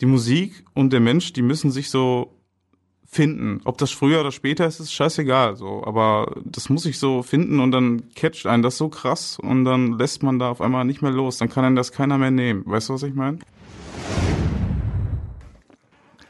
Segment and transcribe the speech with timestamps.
[0.00, 2.34] die Musik und der Mensch, die müssen sich so
[3.06, 3.60] finden.
[3.64, 5.56] Ob das früher oder später ist, ist scheißegal.
[5.56, 9.64] So, aber das muss ich so finden und dann catcht einen das so krass und
[9.64, 11.38] dann lässt man da auf einmal nicht mehr los.
[11.38, 12.62] Dann kann einen das keiner mehr nehmen.
[12.66, 13.38] Weißt du, was ich meine?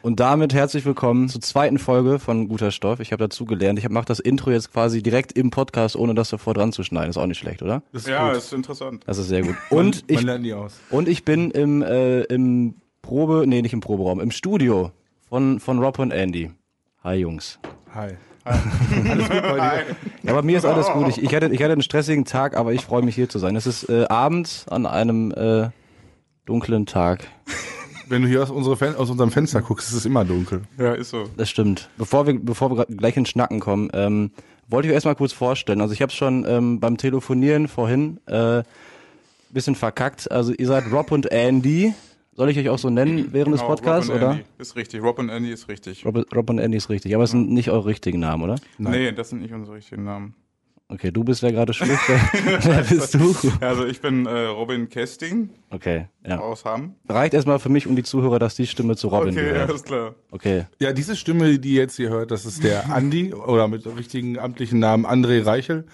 [0.02, 3.00] Und damit herzlich willkommen zur zweiten Folge von Guter Stoff.
[3.00, 3.78] Ich habe dazu gelernt.
[3.78, 7.10] Ich mache das Intro jetzt quasi direkt im Podcast, ohne das davor dran zu schneiden.
[7.10, 7.82] Ist auch nicht schlecht, oder?
[7.92, 8.38] Das ist ja, gut.
[8.38, 9.02] ist interessant.
[9.06, 9.56] Das ist sehr gut.
[9.68, 10.80] Und man, ich man lernt nie aus.
[10.88, 12.76] und ich bin im äh, im
[13.10, 14.92] Probe, nee, nicht im Proberaum, im Studio
[15.28, 16.52] von von Rob und Andy.
[17.02, 17.58] Hi Jungs.
[17.92, 18.10] Hi.
[18.44, 19.96] Alles gut bei dir?
[20.22, 21.08] Ja, bei mir ist alles gut.
[21.08, 23.56] Ich, ich, hatte, ich hatte einen stressigen Tag, aber ich freue mich hier zu sein.
[23.56, 25.70] Es ist äh, abends an einem äh,
[26.46, 27.26] dunklen Tag.
[28.08, 30.62] Wenn du hier aus, unsere Fen aus unserem Fenster guckst, ist es immer dunkel.
[30.78, 31.24] Ja, ist so.
[31.36, 31.90] Das stimmt.
[31.98, 34.30] Bevor wir, bevor wir gleich ins Schnacken kommen, ähm,
[34.68, 35.80] wollte ich euch erstmal kurz vorstellen.
[35.80, 38.62] Also ich habe es schon ähm, beim Telefonieren vorhin äh,
[39.52, 40.30] bisschen verkackt.
[40.30, 41.92] Also ihr seid Rob und Andy.
[42.32, 44.30] Soll ich euch auch so nennen während des Genau, Podcasts, Rob und oder?
[44.32, 45.02] Andy ist richtig.
[45.02, 46.04] Rob und Andy ist richtig.
[46.06, 47.14] Rob, Rob und Andy ist richtig.
[47.14, 48.56] Aber es sind nicht eure richtigen Namen, oder?
[48.78, 50.34] Nee, das sind nicht unsere richtigen Namen.
[50.88, 52.00] Okay, du bist wer gerade schlecht.
[52.08, 53.34] wer, bist du?
[53.60, 56.38] Also ich bin äh, Robin Kesting Okay, ja.
[56.40, 56.94] aus Hamm.
[57.08, 59.70] Reicht erstmal für mich und die Zuhörer, dass die Stimme zu Robin Okay, gehört.
[59.70, 60.14] alles klar.
[60.32, 60.66] Okay.
[60.80, 64.38] Ja, diese Stimme, die ihr jetzt hier hört, das ist der Andi oder mit richtigen
[64.38, 65.84] amtlichen Namen André Reichel.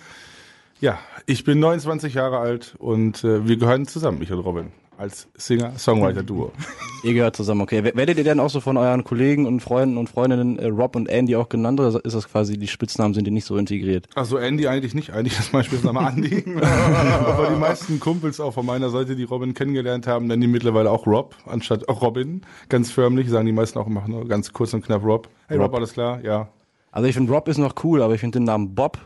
[0.80, 5.28] Ja, ich bin 29 Jahre alt und äh, wir gehören zusammen, ich und Robin, als
[5.36, 6.52] Singer-Songwriter-Duo.
[7.02, 7.84] Ihr gehört zusammen, okay.
[7.84, 11.08] Werdet ihr denn auch so von euren Kollegen und Freunden und Freundinnen äh, Rob und
[11.08, 14.06] Andy auch genannt oder ist das quasi, die Spitznamen sind die nicht so integriert?
[14.14, 16.44] Also Andy eigentlich nicht, eigentlich ist mein Spitzname Andy.
[16.62, 20.91] Aber die meisten Kumpels auch von meiner Seite, die Robin kennengelernt haben, nennen die mittlerweile
[20.91, 22.42] auch Rob, anstatt auch Robin.
[22.69, 25.28] Ganz förmlich, sagen die meisten auch immer nur ganz kurz und knapp Rob.
[25.48, 25.77] Hey Rob, Rob.
[25.77, 26.20] alles klar?
[26.22, 26.48] Ja.
[26.91, 28.98] Also ich finde Rob ist noch cool, aber ich finde den Namen Bob,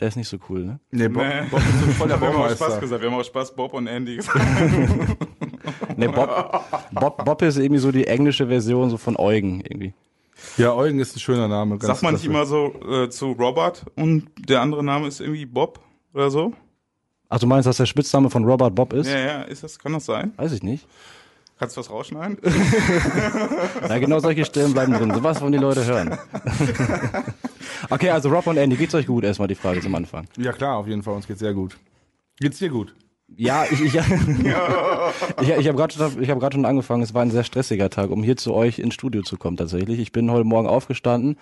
[0.00, 0.80] der ist nicht so cool, ne?
[0.90, 1.46] Nee, Bob, Nee.
[1.50, 3.02] Bob ist so voll der Wir haben auch Spaß gesagt.
[3.02, 4.38] Wir haben auch Spaß Bob und Andy gesagt.
[5.96, 9.94] Ne, Bob, Bob, Bob ist irgendwie so die englische Version so von Eugen irgendwie.
[10.58, 11.78] Ja, Eugen ist ein schöner Name.
[11.78, 15.46] Ganz Sagt man nicht immer so äh, zu Robert und der andere Name ist irgendwie
[15.46, 15.80] Bob
[16.12, 16.52] oder so?
[17.28, 19.08] Ach, du meinst, dass der Spitzname von Robert Bob ist?
[19.08, 20.32] Ja, ja, ist das, kann das sein?
[20.36, 20.86] Weiß ich nicht.
[21.58, 22.38] Kannst du was rausschneiden?
[23.88, 25.12] Ja, genau solche Stellen bleiben drin.
[25.14, 26.18] Sowas wollen die Leute hören.
[27.90, 29.24] okay, also Rob und Andy, geht's euch gut?
[29.24, 30.26] Erstmal die Frage zum Anfang.
[30.36, 31.78] Ja klar, auf jeden Fall, uns geht's sehr gut.
[32.38, 32.94] Geht's dir gut?
[33.34, 33.94] Ja, ich, ich,
[35.40, 37.02] ich, ich habe gerade schon, ich hab grad schon angefangen.
[37.02, 39.98] Es war ein sehr stressiger Tag, um hier zu euch ins Studio zu kommen tatsächlich.
[39.98, 41.36] Ich bin heute Morgen aufgestanden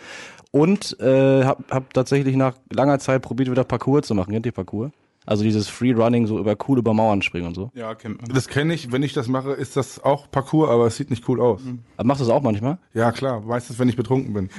[0.50, 4.32] und äh, habe hab tatsächlich nach langer Zeit probiert, wieder Parcours zu machen.
[4.32, 4.92] Kennt ihr Parcours?
[5.26, 7.70] Also dieses Freerunning, so über cool über Mauern springen und so.
[7.74, 8.30] Ja, kennt man.
[8.34, 11.26] Das kenne ich, wenn ich das mache, ist das auch Parcours, aber es sieht nicht
[11.28, 11.62] cool aus.
[11.96, 12.78] Aber machst du das auch manchmal?
[12.92, 14.50] Ja klar, meistens wenn ich betrunken bin.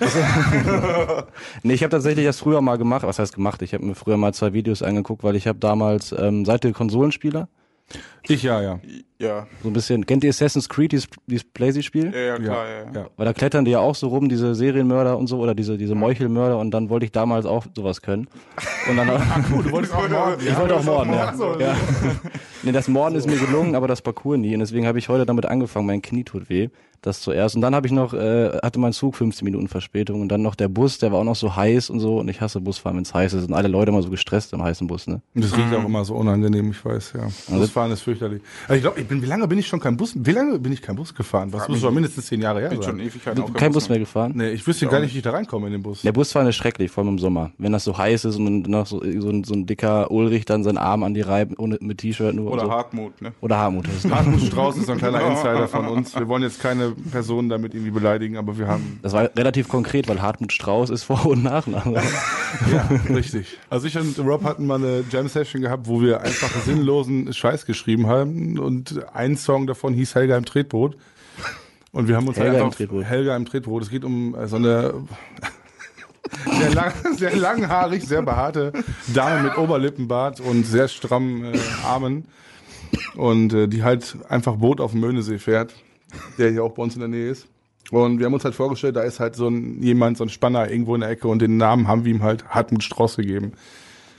[1.63, 3.03] Nee, ich habe tatsächlich das früher mal gemacht.
[3.03, 3.61] Was heißt gemacht?
[3.61, 6.73] Ich habe mir früher mal zwei Videos angeguckt, weil ich habe damals, ähm, seid ihr
[6.73, 7.47] Konsolenspieler?
[8.27, 8.79] Ich ja, ja.
[9.19, 12.11] Ja, So ein bisschen, kennt ihr Assassin's Creed, dieses, dieses Playsy-Spiel?
[12.13, 12.91] ja, ja, klar, ja.
[12.93, 13.09] ja.
[13.15, 15.95] Weil da klettern die ja auch so rum, diese Serienmörder und so, oder diese, diese
[15.95, 18.27] Meuchelmörder, und dann wollte ich damals auch sowas können.
[18.89, 19.07] Und dann,
[19.63, 20.45] Du wolltest auch morden.
[20.45, 21.31] ich wollte auch morden, ja.
[21.31, 21.61] Morden.
[21.61, 21.75] ja.
[22.63, 24.53] Nee, das Morden ist mir gelungen, aber das Parcours nie.
[24.53, 26.69] Und deswegen habe ich heute damit angefangen, mein Knie tut weh.
[27.05, 27.55] Das zuerst.
[27.55, 30.55] Und dann habe ich noch, äh, hatte mein Zug 15 Minuten Verspätung und dann noch
[30.55, 32.17] der Bus, der war auch noch so heiß und so.
[32.17, 33.47] Und ich hasse Busfahren, wenn es heiß ist.
[33.47, 35.21] Und alle Leute immer so gestresst im heißen Bus, ne?
[35.35, 37.27] Und das riecht auch immer so unangenehm, ich weiß, ja.
[37.55, 38.41] Busfahren ist fürchterlich.
[38.65, 40.73] Aber ich glaube, ich bin, wie lange bin ich schon kein Bus, wie lange bin
[40.73, 41.53] ich kein Bus gefahren?
[41.53, 43.05] Was muss schon mindestens zehn Jahre her Bin schon sein?
[43.05, 44.31] Ewigkeiten auch Kein Bus mehr gefahren?
[44.33, 46.01] Nee, ich wüsste gar nicht, wie ich da reinkomme in den Bus.
[46.01, 47.51] Der Busfahren ist schrecklich, vor allem im Sommer.
[47.59, 50.45] Wenn das so heiß ist und dann noch so, so, ein, so ein dicker Ulrich
[50.45, 52.73] dann seinen Arm an die reibt, ohne, mit T-Shirt nur Oder und so.
[52.73, 53.33] Hartmut, ne?
[53.41, 53.85] Oder Hartmut.
[53.87, 56.15] Das ist Hartmut Strauß ist ein kleiner Insider von uns.
[56.15, 60.07] Wir wollen jetzt keine Personen damit irgendwie beleidigen, aber wir haben, Das war relativ konkret,
[60.07, 62.01] weil Hartmut Strauß ist Vor- und Nachname.
[62.71, 63.57] ja, richtig.
[63.69, 68.07] Also ich und Rob hatten mal eine Jam-Session gehabt, wo wir einfach sinnlosen Scheiß geschrieben
[68.07, 70.97] haben und ein Song davon hieß Helga im Tretboot.
[71.91, 73.05] Und wir haben uns Helga halt im einfach Tretboot.
[73.05, 73.83] Helga im Tretboot.
[73.83, 74.93] Es geht um äh, so eine
[76.59, 78.73] sehr, lang, sehr langhaarig, sehr behaarte
[79.13, 82.25] Dame mit Oberlippenbart und sehr strammen äh, Armen.
[83.15, 85.73] Und äh, die halt einfach Boot auf dem Möhnesee fährt,
[86.37, 87.47] der hier auch bei uns in der Nähe ist.
[87.91, 90.69] Und wir haben uns halt vorgestellt, da ist halt so ein jemand, so ein Spanner
[90.69, 93.53] irgendwo in der Ecke und den Namen haben wir ihm halt Hartmut Strauß gegeben.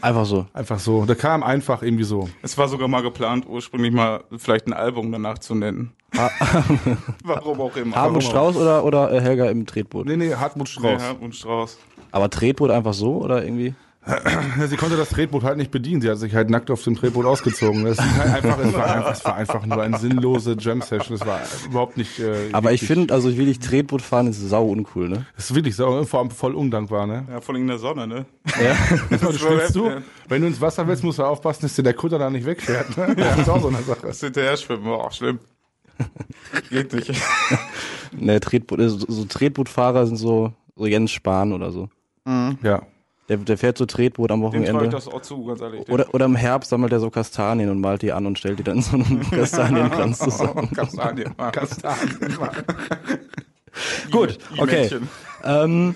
[0.00, 0.46] Einfach so.
[0.52, 1.04] Einfach so.
[1.04, 2.28] Der kam einfach irgendwie so.
[2.42, 5.92] Es war sogar mal geplant, ursprünglich mal vielleicht ein Album danach zu nennen.
[7.24, 7.96] Warum auch immer.
[7.96, 10.06] Hartmut Strauß oder, oder äh, Helga im Tretboot?
[10.06, 10.68] Nee, nee, Hartmut.
[10.68, 11.02] Strauß.
[11.02, 11.78] Ja, und Strauß.
[12.12, 13.74] Aber Tretboot einfach so oder irgendwie?
[14.06, 16.00] Ja, sie konnte das Tretboot halt nicht bedienen.
[16.00, 17.84] Sie hat sich halt nackt auf dem Tretboot ausgezogen.
[17.84, 21.16] Das halt einfach, es, war einfach, es war einfach nur eine sinnlose Jam-Session.
[21.16, 22.20] Es war überhaupt nicht.
[22.20, 25.26] Äh, Aber ich finde, also ich will nicht Tretboot fahren, ist sau uncool, ne?
[25.36, 27.26] Es ist wirklich so, vor allem voll undankbar, ne?
[27.28, 28.26] Ja, vor allem in der Sonne, ne?
[28.62, 28.76] Ja.
[29.16, 30.02] Du war schwimmst du, ja.
[30.28, 32.96] wenn du ins Wasser willst, musst du aufpassen, dass dir der Kutter da nicht wegfährt.
[32.96, 33.14] Ne?
[33.16, 34.06] Das ist auch so eine Sache.
[34.06, 35.40] Das hinterher schwimmen, war auch schlimm.
[36.70, 37.12] Geht nicht.
[38.12, 41.88] Ne, Tretboot, äh, so, so Tretbootfahrer sind so, so Jens Spahn oder so.
[42.62, 42.82] Ja.
[43.28, 44.90] Der, der fährt so Tretboot am Dem traue ich Wochenende.
[44.90, 45.88] das auch zu, ganz ehrlich.
[45.88, 48.62] Oder, oder im Herbst sammelt er so Kastanien und malt die an und stellt die
[48.62, 50.70] dann in so einem Kastanienkranz zusammen.
[50.73, 51.34] Kastanien.
[54.11, 54.88] Gut, Die okay.
[55.44, 55.94] Ähm,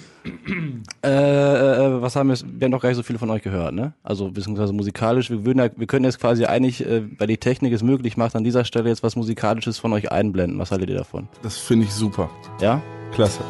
[1.03, 3.73] äh, äh, was haben wir, wir haben noch gar nicht so viele von euch gehört,
[3.73, 3.95] ne?
[4.03, 5.31] Also beziehungsweise musikalisch.
[5.31, 8.37] Wir, würden ja, wir können jetzt quasi eigentlich, äh, weil die Technik es möglich macht,
[8.37, 10.59] an dieser Stelle jetzt was Musikalisches von euch einblenden.
[10.59, 11.29] Was haltet ihr davon?
[11.43, 12.29] Das finde ich super.
[12.61, 12.83] Ja?
[13.13, 13.41] Klasse.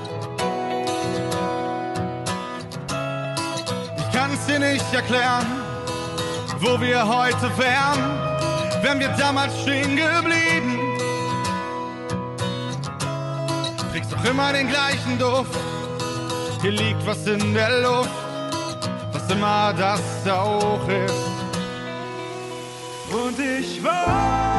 [4.60, 5.46] Nicht erklären,
[6.58, 10.78] wo wir heute wären, wenn wir damals stehen geblieben.
[13.92, 15.58] Kriegst doch immer den gleichen Duft,
[16.60, 18.10] hier liegt was in der Luft,
[19.12, 21.14] was immer das auch ist.
[23.12, 24.49] Und ich war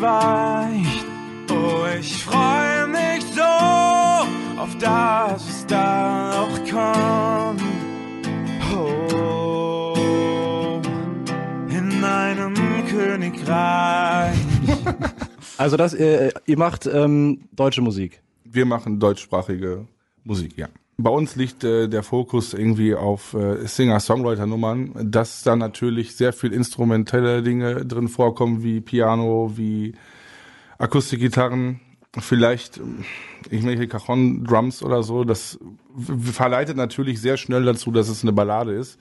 [0.00, 1.06] weicht.
[1.50, 3.42] Oh, ich freue mich so
[4.60, 7.62] auf das, was da noch kommt.
[8.74, 10.80] Oh,
[11.68, 12.54] in meinem
[12.88, 14.38] Königreich.
[15.56, 18.20] Also das, äh, ihr macht ähm, deutsche Musik.
[18.44, 19.86] Wir machen deutschsprachige
[20.24, 20.66] Musik, ja.
[20.96, 26.52] Bei uns liegt äh, der Fokus irgendwie auf äh, Singer-Songwriter-Nummern, dass da natürlich sehr viel
[26.52, 29.94] instrumentelle Dinge drin vorkommen, wie Piano, wie
[30.78, 31.80] Akustikgitarren,
[32.18, 32.80] vielleicht
[33.50, 35.24] irgendwelche Cajon-Drums oder so.
[35.24, 35.58] Das
[36.32, 38.98] verleitet natürlich sehr schnell dazu, dass es eine Ballade ist.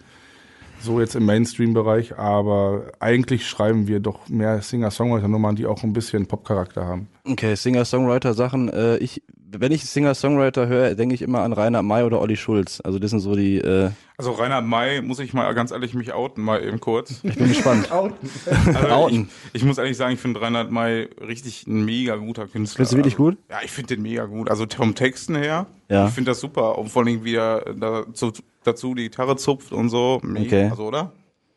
[0.82, 6.26] So jetzt im Mainstream-Bereich, aber eigentlich schreiben wir doch mehr Singer-Songwriter-Nummern, die auch ein bisschen
[6.26, 7.08] Pop-Charakter haben.
[7.24, 8.68] Okay, Singer-Songwriter-Sachen.
[8.68, 9.22] Äh, ich,
[9.60, 12.82] wenn ich Singer-Songwriter höre, denke ich immer an Rainer May oder Olli Schulz.
[12.84, 13.58] Also das sind so die.
[13.58, 17.20] Äh, Also Reinhard May, muss ich mal ganz ehrlich mich outen, mal eben kurz.
[17.24, 17.90] ich bin gespannt.
[17.92, 19.30] Also Outen.
[19.54, 22.78] Ich, ich muss ehrlich sagen, ich finde Reinhard May richtig ein mega guter Künstler.
[22.78, 23.38] Findest du wirklich also, gut?
[23.50, 24.50] Ja, ich finde den mega gut.
[24.50, 26.08] Also vom Texten her, Ja.
[26.08, 26.78] ich finde das super.
[26.78, 28.32] Und vor allem, wie er dazu,
[28.64, 30.20] dazu die Gitarre zupft und so.
[30.24, 30.68] Mega, Okay.
[30.70, 31.12] Also, oder?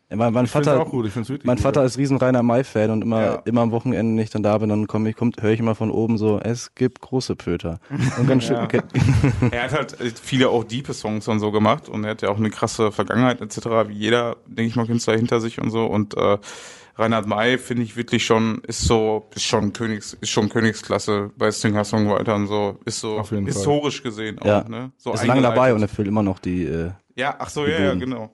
[0.08, 1.86] Mein, mein Vater, auch gut, ich wirklich mein gut, Vater ja.
[1.86, 3.34] ist riesen Rainer May-Fan und immer, Ja.
[3.44, 5.74] immer am Wochenende, wenn ich dann da bin, dann komme ich, kommt, höre ich immer
[5.74, 7.80] von oben so, es gibt große Pöter.
[8.18, 8.56] Und ganz schön.
[9.50, 12.36] Er hat halt viele auch diepe Songs und so gemacht und er hat ja auch
[12.36, 16.16] eine krasse Vergangenheit etc., wie jeder, denke ich mal, Künstler hinter sich und so und
[16.16, 16.38] äh,
[16.98, 21.50] Reinhard May finde ich wirklich schon, ist so, ist schon Königs, ist schon Königsklasse bei
[21.50, 23.44] Singer-Songwritern und so, ist so jeden Fall.
[23.44, 24.68] historisch gesehen auch, ja.
[24.68, 24.92] ne?
[24.96, 25.90] So ist lange dabei und eingeleitet.
[25.90, 28.30] er füllt immer noch die, äh, Ja, ach so, ja, ja, genau.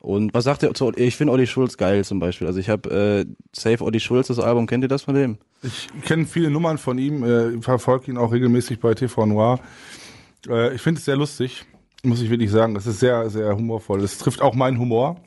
[0.00, 2.46] Und was sagt ihr zu, ich finde Olli Schulz geil zum Beispiel.
[2.46, 5.36] Also ich habe äh, Safe Olli Schulz, das Album, kennt ihr das von dem?
[5.62, 9.60] Ich kenne viele Nummern von ihm, äh, verfolge ihn auch regelmäßig bei TV Noir.
[10.48, 11.66] Äh, ich finde es sehr lustig,
[12.02, 12.76] muss ich wirklich sagen.
[12.76, 14.02] Es ist sehr, sehr humorvoll.
[14.02, 15.20] Es trifft auch meinen Humor.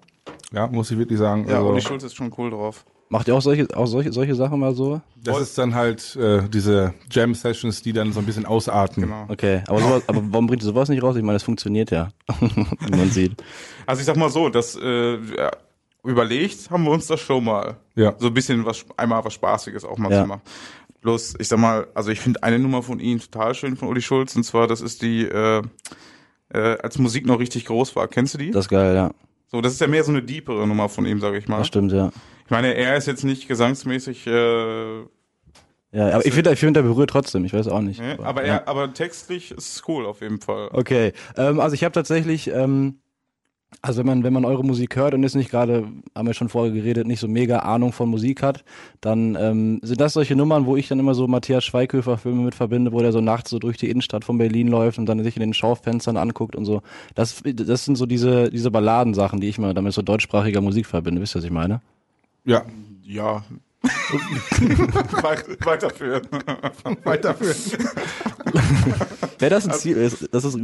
[0.51, 1.47] Ja, muss ich wirklich sagen.
[1.47, 2.83] Ja, also, Olli Schulz ist schon cool drauf.
[3.13, 4.99] Macht ihr auch solche, auch solche, solche Sachen mal so?
[5.23, 9.03] das ist dann halt äh, diese Jam-Sessions, die dann so ein bisschen ausarten.
[9.03, 9.25] Genau.
[9.27, 11.15] Okay, aber, sowas, aber warum bringt ihr sowas nicht raus?
[11.15, 13.33] Ich meine, das funktioniert ja, wie man sieht.
[13.85, 15.19] Also ich sag mal so, das äh,
[16.03, 17.75] überlegt haben wir uns das schon mal.
[17.93, 18.15] Ja.
[18.17, 20.23] So ein bisschen was, einmal was Spaßiges auch mal Ja.
[20.23, 20.41] zu machen.
[21.01, 24.01] Bloß, ich sag mal, also ich finde eine Nummer von ihm total schön von Uli
[24.01, 25.61] Schulz und zwar, das ist die, äh,
[26.49, 28.07] äh, als Musik noch richtig groß war.
[28.07, 28.49] Kennst du die?
[28.49, 29.11] Das ist geil, ja.
[29.51, 31.59] so, das ist ja mehr so eine deepere Nummer von ihm, sage ich mal.
[31.59, 32.11] Das stimmt, ja.
[32.45, 35.01] Ich meine, er ist jetzt nicht gesangsmäßig, äh,
[35.91, 37.45] Ja, aber ich finde, ich finde, der berührt trotzdem.
[37.45, 37.99] Ich weiß auch nicht.
[37.99, 38.17] ne?
[38.21, 38.55] aber ja.
[38.55, 40.69] er, aber textlich ist es cool auf jeden Fall.
[40.71, 42.99] Okay, ähm, also ich habe tatsächlich, ähm,
[43.81, 46.49] also wenn man wenn man eure Musik hört und jetzt nicht gerade, haben wir schon
[46.49, 48.63] vorher geredet, nicht so mega Ahnung von Musik hat,
[49.01, 52.55] dann ähm, sind das solche Nummern, wo ich dann immer so Matthias Schweighöfer Filme mit
[52.55, 55.35] verbinde, wo der so nachts so durch die Innenstadt von Berlin läuft und dann sich
[55.35, 56.81] in den Schaufenstern anguckt und so.
[57.15, 61.21] Das das sind so diese diese Balladensachen, die ich mal damit so deutschsprachiger Musik verbinde.
[61.21, 61.81] Wisst ihr, was ich meine?
[62.45, 62.65] Ja,
[63.03, 63.43] Ja.
[65.21, 66.21] Weit- Weiterführen.
[67.03, 67.55] weiterführen.
[69.39, 70.55] Wäre das ein Ziel, das ist, das ist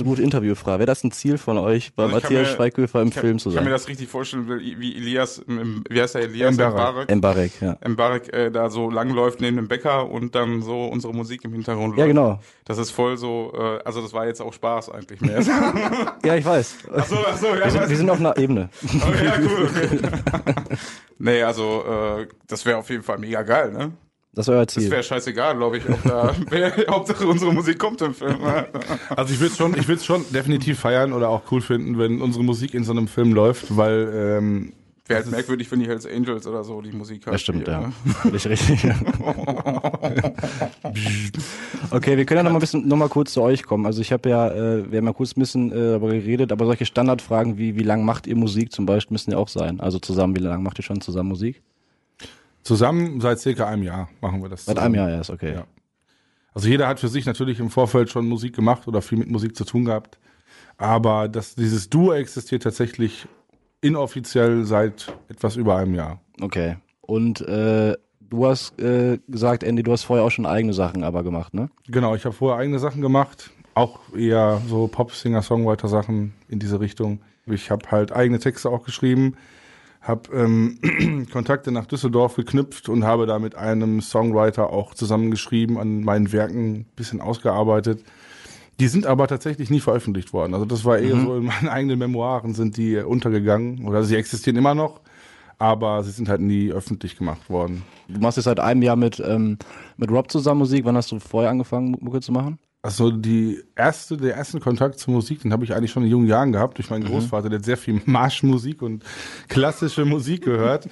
[0.00, 3.10] eine gute Interviewfrage, wäre das ein Ziel von euch, bei Also Matthias mir- Schweighöfer im
[3.10, 3.78] kann, Film zu ich kann mir sein?
[3.78, 6.54] das richtig vorstellen, wie Elias, wie heißt der Elias?
[6.56, 7.14] Mbarek.
[7.14, 7.52] Mbarek.
[7.60, 7.76] Ja.
[7.86, 11.96] Mbarek äh, da so langläuft neben dem Bäcker und dann so unsere Musik im Hintergrund
[11.96, 12.08] Ja, läuft.
[12.16, 12.40] genau.
[12.64, 15.40] Das ist voll so, äh, also das war jetzt auch Spaß eigentlich mehr.
[16.24, 16.74] Ja, ich weiß.
[16.96, 18.70] Achso, achso, ja, Wir sind, wir sind auf einer Ebene.
[18.94, 19.98] oh, ja, cool, okay.
[21.18, 21.84] nee, also
[22.20, 23.92] äh, das wäre auf jeden Fall mega geil, ne?
[24.32, 24.90] Das ist euer Das Ziel.
[24.90, 28.38] wäre scheißegal, glaube ich, ob da wer, Hauptsache unsere Musik kommt im Film.
[29.16, 32.42] Also ich würde schon, ich würde schon definitiv feiern oder auch cool finden, wenn unsere
[32.42, 34.72] Musik in so einem Film läuft, weil ähm,
[35.06, 37.80] Wäre halt merkwürdig, wenn die Hells Angels oder so die Musik halt Das stimmt, spielen,
[37.82, 37.86] ja.
[37.88, 37.92] ne?
[38.22, 38.86] Völlig richtig.
[41.90, 43.86] okay, wir können ja noch mal ein bisschen, noch mal kurz zu euch kommen.
[43.86, 46.66] Also ich habe ja, äh, wir haben ja kurz ein bisschen äh, darüber geredet, aber
[46.66, 49.80] solche Standardfragen wie, wie lang macht ihr Musik zum Beispiel, müssen ja auch sein.
[49.80, 51.62] Also zusammen, wie lange macht ihr schon zusammen Musik?
[52.64, 54.64] Zusammen seit circa einem Jahr machen wir das.
[54.64, 54.96] Seit zusammen.
[54.96, 55.54] einem Jahr erst, okay.
[55.54, 55.66] Ja.
[56.52, 59.56] Also jeder hat für sich natürlich im Vorfeld schon Musik gemacht oder viel mit Musik
[59.56, 60.18] zu tun gehabt.
[60.76, 63.26] Aber das, dieses Duo existiert tatsächlich
[63.80, 66.20] inoffiziell seit etwas über einem Jahr.
[66.40, 66.76] Okay.
[67.00, 71.22] Und äh, du hast äh, gesagt, Andy, du hast vorher auch schon eigene Sachen aber
[71.22, 71.70] gemacht, ne?
[71.86, 77.20] Genau, ich habe vorher eigene Sachen gemacht, auch eher so Pop-Singer-Songwriter-Sachen in diese Richtung.
[77.46, 79.36] Ich habe halt eigene Texte auch geschrieben,
[80.04, 86.04] habe ähm, Kontakte nach Düsseldorf geknüpft und habe da mit einem Songwriter auch zusammengeschrieben, an
[86.04, 88.04] meinen Werken ein bisschen ausgearbeitet.
[88.80, 90.52] Die sind aber tatsächlich nie veröffentlicht worden.
[90.52, 94.56] Also das war eher so in meinen eigenen Memoiren sind die untergegangen oder sie existieren
[94.56, 95.00] immer noch,
[95.58, 97.82] aber sie sind halt nie öffentlich gemacht worden.
[98.08, 99.58] Du machst jetzt seit einem Jahr mit, ähm,
[99.96, 100.84] mit Rob zusammen Musik.
[100.84, 102.58] Wann hast du vorher angefangen, Mucke zu machen?
[102.84, 106.26] Also die erste, der ersten Kontakt zur Musik, den habe ich eigentlich schon in jungen
[106.26, 109.02] Jahren gehabt durch meinen Großvater, der hat sehr viel Marschmusik und
[109.48, 110.90] klassische Musik gehört.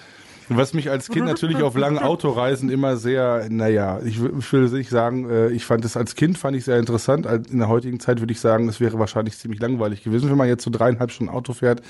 [0.49, 4.89] Was mich als Kind natürlich auf langen Autoreisen immer sehr, naja, ich, ich will nicht
[4.89, 7.27] sagen, äh, ich fand es als Kind fand ich sehr interessant.
[7.27, 10.49] In der heutigen Zeit würde ich sagen, es wäre wahrscheinlich ziemlich langweilig gewesen, wenn man
[10.49, 11.83] jetzt so dreieinhalb Stunden Auto fährt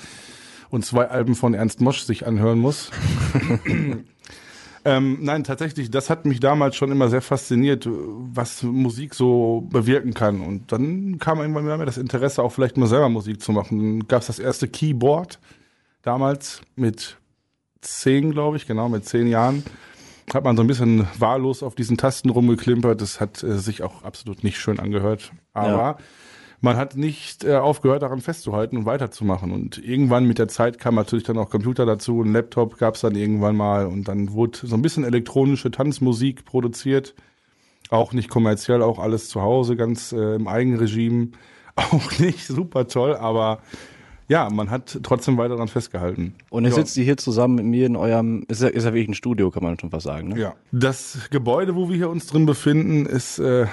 [0.69, 2.91] und zwei Alben von Ernst Mosch sich anhören muss.
[4.85, 10.13] Ähm, nein, tatsächlich, das hat mich damals schon immer sehr fasziniert, was Musik so bewirken
[10.13, 10.41] kann.
[10.41, 13.79] Und dann kam irgendwann mehr das Interesse, auch vielleicht mal selber Musik zu machen.
[13.79, 15.39] Dann gab es das erste Keyboard
[16.01, 17.17] damals mit
[17.79, 19.63] zehn, glaube ich, genau, mit zehn Jahren.
[20.33, 22.99] Hat man so ein bisschen wahllos auf diesen Tasten rumgeklimpert.
[23.01, 25.31] Das hat äh, sich auch absolut nicht schön angehört.
[25.53, 25.97] Aber Ja.
[26.63, 29.51] Man hat nicht äh, aufgehört, daran festzuhalten und weiterzumachen.
[29.51, 33.01] Und irgendwann mit der Zeit kam natürlich dann auch Computer dazu, ein Laptop gab es
[33.01, 37.15] dann irgendwann mal und dann wurde so ein bisschen elektronische Tanzmusik produziert.
[37.89, 41.31] Auch nicht kommerziell, auch alles zu Hause, ganz äh, im Eigenregime.
[41.75, 43.63] Auch nicht super toll, aber
[44.27, 46.33] ja, man hat trotzdem weiter daran festgehalten.
[46.49, 46.83] Und jetzt Ja.
[46.83, 49.51] sitzt ihr hier zusammen mit mir in eurem, ist ja, ist ja wirklich ein Studio,
[49.51, 50.39] kann man schon fast sagen, ne?
[50.39, 50.53] Ja.
[50.71, 53.67] Das Gebäude, wo wir hier uns drin befinden, ist äh,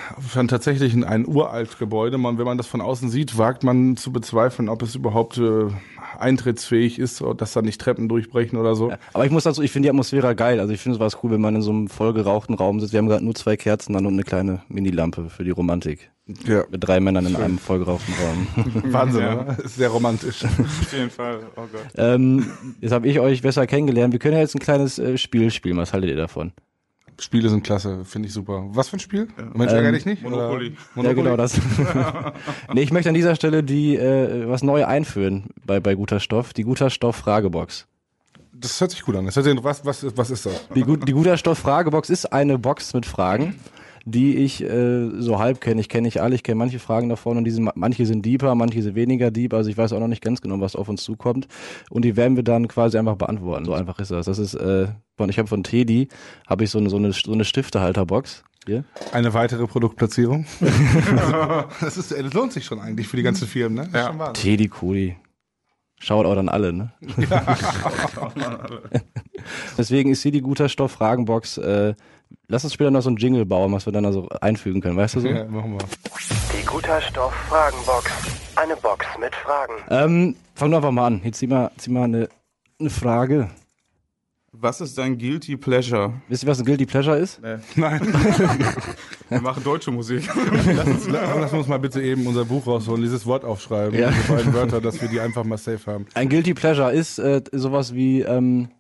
[0.49, 2.19] tatsächlich ein, ein uralt Gebäude.
[2.19, 5.69] Man, wenn man das von außen sieht, wagt man zu bezweifeln, ob es überhaupt äh,
[6.18, 8.92] eintrittsfähig ist, oder dass da nicht Treppen durchbrechen oder so.
[9.12, 10.60] Aber ich muss dazu, ich finde die Atmosphäre geil.
[10.60, 12.92] Also ich finde es war cool, wenn man in so einem vollgerauchten Raum sitzt.
[12.92, 16.10] Wir haben gerade nur zwei Kerzen an und eine kleine Minilampe für die Romantik.
[16.46, 16.64] Ja.
[16.70, 18.46] Mit drei Männern in einem vollgerauchten Raum.
[18.92, 19.40] Wahnsinn, Ja.
[19.40, 19.58] oder?
[19.64, 20.44] Ist sehr romantisch.
[20.44, 21.40] Auf jeden Fall.
[21.56, 21.82] Oh Gott.
[21.96, 22.46] ähm,
[22.80, 24.12] jetzt habe ich euch besser kennengelernt.
[24.12, 25.76] Wir können ja jetzt ein kleines äh, Spiel spielen.
[25.76, 26.52] Was haltet ihr davon?
[27.20, 28.64] Spiele sind klasse, finde ich super.
[28.70, 29.28] Was für ein Spiel?
[29.54, 30.22] Mensch, ärger Ähm, dich nicht?
[30.22, 30.76] Monopoly.
[30.96, 31.08] Oder?
[31.08, 31.60] Ja, genau das.
[32.74, 36.52] nee, ich möchte an dieser Stelle die äh, was neu einführen bei, bei Guter Stoff.
[36.52, 37.86] Die Guter Stoff Fragebox.
[38.52, 39.26] Das hört sich gut an.
[39.26, 40.68] Das hört sich, was, was, was ist das?
[40.74, 43.54] Die, die Guter Stoff Fragebox ist eine Box mit Fragen,
[44.04, 45.80] die ich äh, so halb kenne.
[45.80, 48.54] Ich kenne nicht alle, ich kenne manche Fragen davon und die sind, manche sind deeper,
[48.54, 49.54] manche sind weniger deep.
[49.54, 51.48] Also ich weiß auch noch nicht ganz genau, was auf uns zukommt.
[51.90, 53.64] Und die werden wir dann quasi einfach beantworten.
[53.64, 54.26] So einfach ist das.
[54.26, 54.88] Das ist äh,
[55.28, 56.08] ich habe von Teddy
[56.48, 58.44] habe ich so eine so eine, so eine Stiftehalterbox.
[58.66, 58.84] Hier.
[59.12, 60.46] Eine weitere Produktplatzierung.
[61.80, 63.88] das, ist, das lohnt sich schon eigentlich für die ganzen Firmen, ne?
[63.90, 64.32] Das Ja.
[64.32, 65.16] Teddy Kudi.
[66.02, 66.92] Schaut auch an alle, ne?
[69.78, 71.58] Deswegen ist hier die guter Stoff Fragenbox.
[71.58, 71.94] Äh,
[72.48, 75.16] lass uns später noch so ein Jingle bauen, was wir dann also einfügen können, weißt
[75.16, 75.28] du so?
[75.28, 75.78] Ja, machen wir.
[76.58, 78.10] Die Guter Stoff Fragenbox.
[78.56, 79.74] Eine Box mit Fragen.
[79.90, 81.20] Ähm, fang doch einfach mal an.
[81.22, 82.28] Jetzt zieh mal, zieh mal eine,
[82.78, 83.50] eine Frage.
[84.52, 86.12] Was ist dein Guilty Pleasure?
[86.28, 87.40] Wisst ihr, was ein Guilty Pleasure ist?
[87.76, 88.00] Nein.
[89.28, 90.28] Wir machen deutsche Musik.
[90.75, 94.11] Lass uns, lass uns mal bitte eben unser Buch rausholen, dieses Wort aufschreiben, Ja.
[94.11, 96.07] diese beiden Wörter, dass wir die einfach mal safe haben.
[96.14, 98.71] Ein Guilty Pleasure ist äh, sowas wie ähm,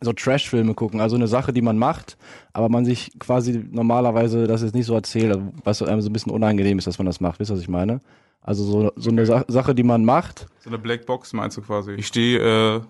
[0.00, 1.00] so Trash-Filme gucken.
[1.00, 2.18] Also eine Sache, die man macht,
[2.52, 6.12] aber man sich quasi normalerweise das jetzt nicht so erzählt, also was einem so ein
[6.12, 7.38] bisschen unangenehm ist, dass man das macht.
[7.38, 8.00] Wisst ihr, was ich meine?
[8.40, 10.46] Also so, so eine Sa Sache, die man macht.
[10.58, 11.92] So eine Black Box meinst du quasi?
[11.92, 12.80] Ich stehe äh,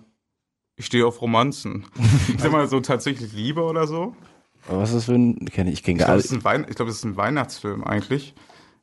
[0.79, 1.85] ich stehe auf Romanzen.
[2.33, 4.15] Ich sag mal so tatsächlich Liebe oder so.
[4.67, 5.37] Aber Was ist das für ein.
[5.47, 6.25] Ich kenne ich Ich gar glaube, nicht.
[6.25, 8.33] es ist ein Wein ich glaub, es ist ein Weihnachtsfilm eigentlich.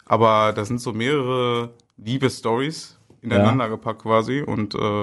[0.05, 5.03] Aber da sind so mehrere Liebe-Stories ineinander gepackt quasi und äh,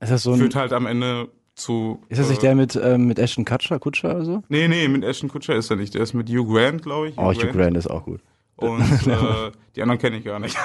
[0.00, 2.00] Ist das so führt halt am Ende zu.
[2.08, 4.42] Ist das nicht äh, der mit, ähm, mit Ashton Kutcher, Kutscher oder so?
[4.48, 5.94] Nee, nee, mit Ashton Kutcher ist er nicht.
[5.94, 7.18] Der ist mit Hugh Grant, glaube ich.
[7.18, 8.20] Oh, Hugh Grant ist auch gut.
[8.70, 10.56] Und äh, die anderen kenne ich gar nicht.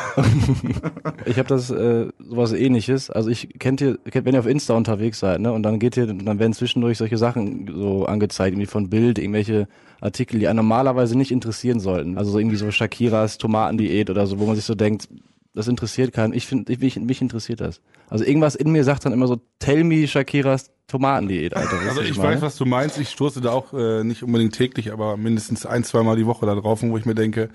[1.25, 3.10] Ich habe das äh, sowas ähnliches.
[3.10, 5.98] Also ich kennt ihr, kennt, wenn ihr auf Insta unterwegs seid, ne, und dann geht
[5.98, 9.68] ihr, dann werden zwischendurch solche Sachen so angezeigt, irgendwie von Bild, irgendwelche
[10.01, 12.18] Artikel, die einen normalerweise nicht interessieren sollten.
[12.18, 15.10] Also so irgendwie so Shakiras Tomatendiät oder so, wo man sich so denkt,
[15.56, 16.34] das interessiert keinen.
[16.34, 17.82] Ich finde, mich, mich interessiert das.
[18.10, 21.79] Also irgendwas in mir sagt dann immer so, tell me Shakiras Tomatendiät, Alter.
[21.88, 22.36] Also ich meine?
[22.36, 23.00] weiß, was du meinst.
[23.00, 26.56] Ich stoße da auch äh, nicht unbedingt täglich, aber mindestens ein, zweimal die Woche da
[26.56, 27.50] drauf, wo ich mir denke,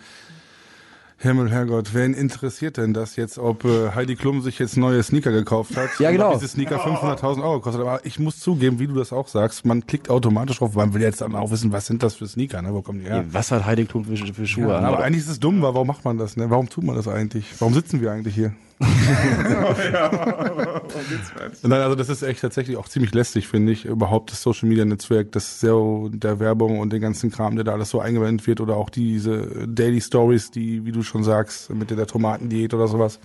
[1.24, 5.32] Himmel, Herrgott, wen interessiert denn das jetzt, ob äh, Heidi Klum sich jetzt neue Sneaker
[5.32, 5.88] gekauft hat?
[5.98, 6.34] Ja, genau.
[6.34, 7.80] Diese Sneaker 500.000 Euro kostet.
[7.80, 11.02] Aber ich muss zugeben, wie du das auch sagst, man klickt automatisch drauf, man will
[11.02, 12.72] jetzt dann auch wissen, was sind das für Sneaker, ne?
[12.74, 13.24] Wo kommen die her?
[13.32, 14.84] Was hat Heidi Klum für, für Schuhe Ja, an?
[14.84, 16.50] aber eigentlich ist es dumm, weil warum macht man das, ne?
[16.50, 17.46] Warum tut man das eigentlich?
[17.58, 18.52] Warum sitzen wir eigentlich hier?
[21.62, 23.84] Nein, also das ist echt tatsächlich auch ziemlich lästig, finde ich.
[23.84, 27.72] Überhaupt das Social Media Netzwerk, das SEO der Werbung und den ganzen Kram, der da
[27.72, 31.90] alles so eingewendet wird oder auch diese Daily Stories, die, wie du schon sagst, mit
[31.90, 33.20] der Tomatendiät oder sowas.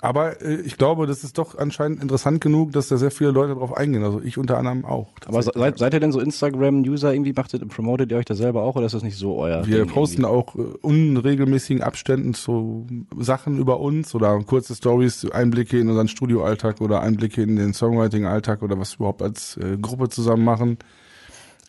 [0.00, 3.54] Aber äh, ich glaube, das ist doch anscheinend interessant genug, dass da sehr viele Leute
[3.54, 4.02] drauf eingehen.
[4.04, 5.08] Also ich unter anderem auch.
[5.26, 7.32] Aber se- seid, seid ihr denn so Instagram-User irgendwie?
[7.32, 9.84] Macht ihr, promotet ihr euch da selber auch oder ist das nicht so euer Wir
[9.84, 12.86] Ding posten auch äh, unregelmäßigen Abständen so
[13.18, 18.62] Sachen über uns oder kurze Stories, Einblicke in unseren Studioalltag oder Einblicke in den Songwriting-Alltag
[18.62, 20.78] oder was wir überhaupt als äh, Gruppe zusammen machen.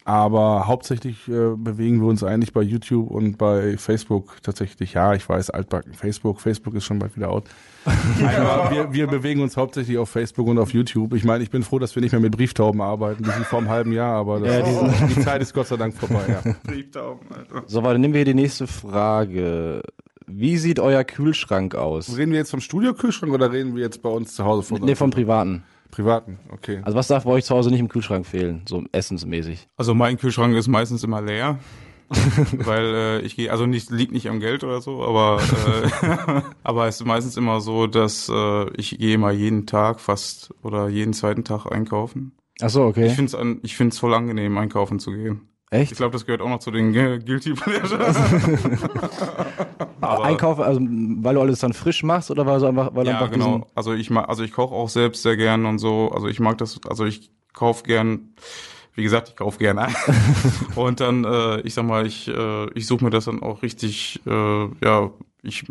[0.08, 4.94] Aber hauptsächlich äh, bewegen wir uns eigentlich bei YouTube und bei Facebook tatsächlich.
[4.94, 6.40] Ja, ich weiß, altbacken Facebook.
[6.40, 7.46] Facebook ist schon bald wieder out.
[7.86, 11.16] Aber wir, wir bewegen uns hauptsächlich auf Facebook und auf YouTube.
[11.16, 13.58] Ich meine, ich bin froh, dass wir nicht mehr mit Brieftauben arbeiten, wie sie vor
[13.58, 16.22] einem halben Jahr, aber das Ja, ist, die Zeit ist Gott sei Dank vorbei.
[16.28, 16.54] Ja.
[16.64, 17.64] Brieftauben, Alter.
[17.66, 19.82] So, warte, nehmen wir hier die nächste Frage.
[20.28, 22.16] Wie sieht euer Kühlschrank aus?
[22.16, 24.96] Reden wir jetzt vom Studiokühlschrank oder reden wir jetzt bei uns zu Hause von Nee,
[24.96, 25.64] vom Privaten.
[25.92, 26.40] Privaten?
[26.52, 26.82] Okay.
[26.84, 28.64] Also was darf bei euch zu Hause nicht im Kühlschrank fehlen?
[28.68, 29.68] So essensmäßig.
[29.78, 31.60] Also mein Kühlschrank ist meistens immer leer.
[32.52, 36.88] weil äh, ich gehe, also nicht liegt nicht am Geld oder so, aber äh, aber
[36.88, 41.14] es ist meistens immer so, dass äh, ich gehe mal jeden Tag fast oder jeden
[41.14, 42.34] zweiten Tag einkaufen.
[42.62, 43.08] Ach so, okay.
[43.08, 45.42] Ich finde es ich find's voll angenehm, einkaufen zu gehen.
[45.76, 45.98] Ich Echt?
[45.98, 48.18] glaube, das gehört auch noch zu den Guilty Pleasures.
[50.02, 53.32] Einkaufen, also weil du alles dann frisch machst oder weil du einfach, weil ja, einfach
[53.32, 53.68] genau.
[53.76, 56.12] Also ich mag, also ich koche auch selbst sehr gern und so.
[56.12, 58.34] Also ich mag das, also ich kauf gern,
[58.94, 59.96] wie gesagt, ich kauf gern ein.
[60.76, 64.22] und dann, äh, ich sag mal, ich, äh, ich suche mir das dann auch richtig,
[64.26, 65.12] äh, ja,
[65.46, 65.64] ich,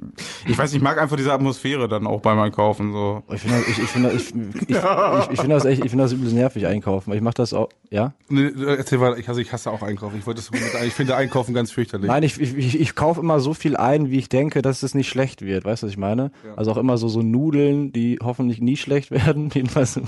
[0.47, 3.23] ich weiß ich mag einfach diese Atmosphäre dann auch beim Einkaufen so.
[3.33, 6.13] Ich finde, ich, ich finde, ich, ich, ich, ich finde das echt, ich finde das
[6.13, 7.13] übelst nervig einkaufen.
[7.13, 8.15] Ich mache das auch, ja?
[8.29, 9.19] Nee, erzähl weiter.
[9.19, 10.19] Ich, also ich hasse auch Einkaufen.
[10.19, 12.09] Ich wollte das ich finde Einkaufen ganz fürchterlich.
[12.09, 14.95] Nein, ich, ich, ich, ich kaufe immer so viel ein, wie ich denke, dass es
[14.95, 15.65] nicht schlecht wird.
[15.65, 16.31] Weißt du, was ich meine?
[16.57, 19.51] Also auch immer so, so Nudeln, die hoffentlich nie schlecht werden.
[19.53, 20.01] Jedenfalls,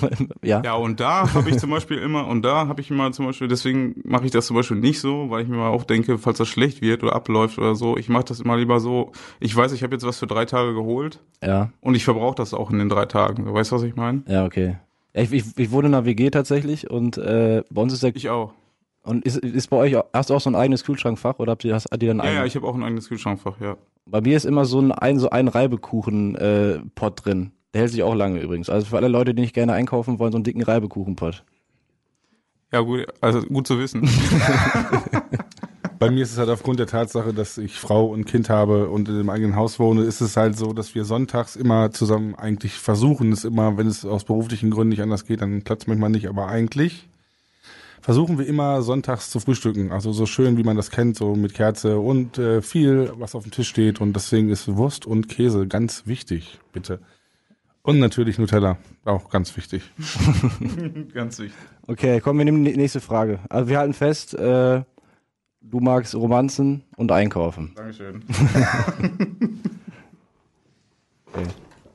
[0.43, 0.63] ja.
[0.65, 3.49] Ja, und da habe ich zum Beispiel immer, und da habe ich immer zum Beispiel,
[3.49, 6.39] deswegen mache ich das zum Beispiel nicht so, weil ich mir mal auch denke, falls
[6.39, 9.73] das schlecht wird oder abläuft oder so, ich mache das immer lieber so, ich weiß,
[9.73, 12.79] ich habe jetzt was für drei Tage geholt Ja, und ich verbrauche das auch in
[12.79, 13.45] den drei Tagen.
[13.45, 14.23] Du weißt, was ich meine?
[14.29, 14.77] ja, okay.
[15.13, 18.29] Ich, ich, ich wohne in einer WG tatsächlich und äh, bei uns ist der Ich
[18.29, 18.53] auch.
[19.03, 21.65] und ist, ist bei euch auch- hast du auch so ein eigenes Kühlschrankfach oder habt
[21.65, 23.77] ihr hast, habt ihr dann Ja, ja, ich habe auch ein eigenes Kühlschrankfach, ja.
[24.05, 26.81] Bei mir ist immer so ein, ein so ein Reibekuchen äh,
[27.17, 27.53] drin.
[27.73, 28.69] Der hält sich auch lange übrigens.
[28.71, 31.43] Also für alle Leute, die nicht gerne einkaufen wollen, so einen dicken Reibekuchenpot.
[32.73, 34.03] Ja, gut, also gut zu wissen.
[35.99, 39.09] Bei mir ist es halt aufgrund der Tatsache, dass ich Frau und Kind habe und
[39.09, 42.75] in einem eigenen Haus wohne, ist es halt so, dass wir sonntags immer zusammen eigentlich
[42.75, 46.11] versuchen, es immer, wenn es aus beruflichen Gründen nicht anders geht, dann klappt es manchmal
[46.11, 47.09] nicht, aber eigentlich
[48.07, 49.91] versuchen wir immer sonntags zu frühstücken.
[49.91, 53.43] Also so schön, wie man das kennt, so mit Kerze und äh, viel, was auf
[53.43, 54.01] dem Tisch steht.
[54.01, 57.01] Und deswegen ist Wurst und Käse ganz wichtig, bitte.
[57.83, 59.83] Und natürlich Nutella, auch ganz wichtig.
[61.15, 61.57] Ganz wichtig.
[61.87, 63.39] Okay, kommen wir nehmen die nächste Frage.
[63.49, 64.83] Also wir halten fest, äh,
[65.71, 67.73] du magst Romanzen und Einkaufen.
[67.75, 68.23] Dankeschön.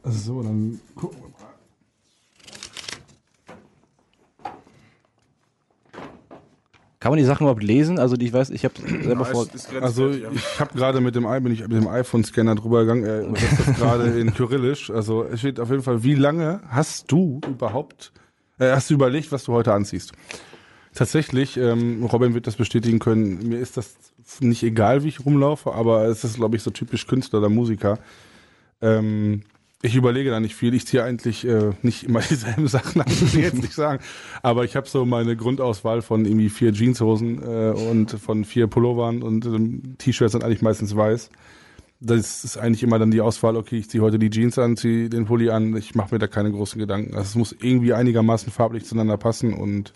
[0.04, 1.52] So, dann gucken wir mal.
[7.00, 7.98] Kann man die Sachen überhaupt lesen?
[7.98, 9.48] Also ich weiß, ich habe selber vor.
[9.82, 13.60] Also ich habe gerade mit dem bin ich mit dem iPhone-Scanner drüber gegangen, er übersetzt
[13.60, 14.92] das gerade in Kyrillisch.
[14.92, 18.12] Also es steht auf jeden Fall, wie lange hast du überhaupt,
[18.60, 20.12] äh, hast du überlegt, was du heute anziehst?
[20.94, 23.96] Tatsächlich, ähm, Robin wird das bestätigen können, mir ist das
[24.40, 27.98] nicht egal, wie ich rumlaufe, aber es ist, glaube ich, so typisch Künstler oder Musiker.
[28.82, 29.44] Ähm,
[29.84, 30.74] ich überlege da nicht viel.
[30.74, 34.04] Ich ziehe eigentlich äh, nicht immer dieselben Sachen an, muss ich jetzt nicht sagen.
[34.44, 39.24] Aber ich habe so meine Grundauswahl von irgendwie vier Jeanshosen äh, und von vier Pullovern
[39.24, 41.30] und ähm, T-Shirts sind eigentlich meistens weiß.
[42.00, 45.08] Das ist eigentlich immer dann die Auswahl, okay, ich ziehe heute die Jeans an, ziehe
[45.08, 47.16] den Pulli an, ich mache mir da keine großen Gedanken.
[47.16, 49.94] Also es muss irgendwie einigermaßen farblich zueinander passen und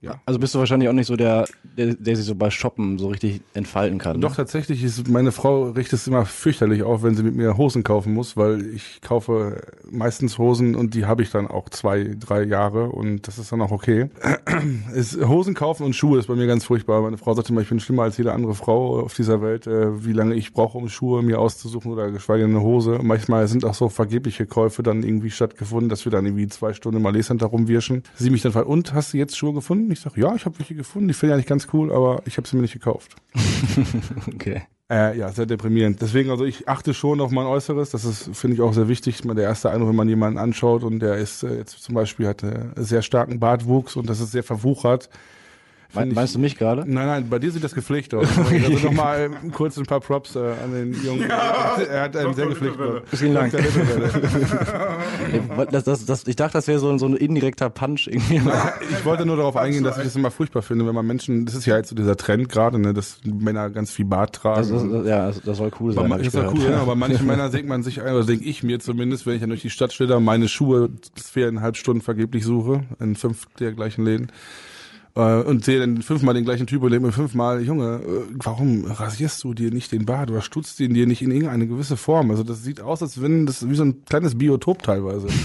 [0.00, 0.20] Ja.
[0.26, 3.08] Also bist du wahrscheinlich auch nicht so der, der, der sich so bei Shoppen so
[3.08, 4.20] richtig entfalten kann.
[4.20, 4.36] Doch, ne?
[4.36, 8.14] tatsächlich ist meine Frau richtet es immer fürchterlich auf, wenn sie mit mir Hosen kaufen
[8.14, 12.90] muss, weil ich kaufe meistens Hosen und die habe ich dann auch zwei, drei Jahre
[12.90, 14.08] und das ist dann auch okay.
[14.94, 17.02] Ist, Hosen kaufen und Schuhe ist bei mir ganz furchtbar.
[17.02, 20.04] Meine Frau sagte immer, ich bin schlimmer als jede andere Frau auf dieser Welt, äh,
[20.04, 23.00] wie lange ich brauche, um Schuhe mir auszusuchen oder geschweige denn eine Hose.
[23.02, 26.98] Manchmal sind auch so vergebliche Käufe dann irgendwie stattgefunden, dass wir dann irgendwie zwei Stunden
[26.98, 28.02] im Malé-Center rumwirschen.
[28.14, 29.89] Sie mich dann fragt, und hast du jetzt Schuhe gefunden?
[29.92, 31.08] Ich sage, ja, ich habe welche gefunden.
[31.08, 33.16] Die finde ich eigentlich ganz cool, aber ich habe sie mir nicht gekauft.
[34.34, 34.62] Okay.
[34.90, 36.02] Äh, ja, sehr deprimierend.
[36.02, 37.90] Deswegen, also ich achte schon auf mein Äußeres.
[37.90, 39.22] Das ist, finde ich, auch sehr wichtig.
[39.22, 42.42] Der erste Eindruck, wenn man jemanden anschaut und der ist äh, jetzt zum Beispiel hat
[42.42, 45.08] äh, sehr starken Bartwuchs und das ist sehr verwuchert.
[45.94, 46.82] Me ich- meinst du mich gerade?
[46.86, 48.26] Nein, nein, bei dir sieht das gepflegt aus.
[48.38, 51.28] Also nochmal kurz ein paar Props äh, an den Jungen.
[51.28, 53.52] er hat einen sehr gepflegten Vielen Dank.
[55.70, 58.40] Das, das, das, ich dachte, das wäre so, ein- so ein indirekter Punch irgendwie.
[58.90, 61.54] Ich wollte nur darauf eingehen, dass ich das immer furchtbar finde, wenn man Menschen, das
[61.54, 64.68] ist ja jetzt so dieser Trend gerade, ne, dass Männer ganz viel Bart tragen.
[64.92, 66.08] Das, ja, das, soll cool sein.
[66.10, 66.56] Das ist ja gehört.
[66.56, 69.34] cool, ja, aber manche Männer denkt man sich, ein, oder denke ich mir zumindest, wenn
[69.34, 73.72] ich dann durch die Stadt schlitter, meine Schuhe viereinhalb Stunden vergeblich suche, in fünf der
[73.72, 74.28] gleichen Läden.
[75.14, 78.84] Äh, Und sehe dann fünfmal den gleichen Typ und denke mir fünfmal, Junge, äh, warum
[78.84, 82.30] rasierst du dir nicht den Bart oder stutzt ihn dir nicht in irgendeine gewisse Form?
[82.30, 85.28] Also das sieht aus, als wenn das wie so ein kleines Biotop teilweise.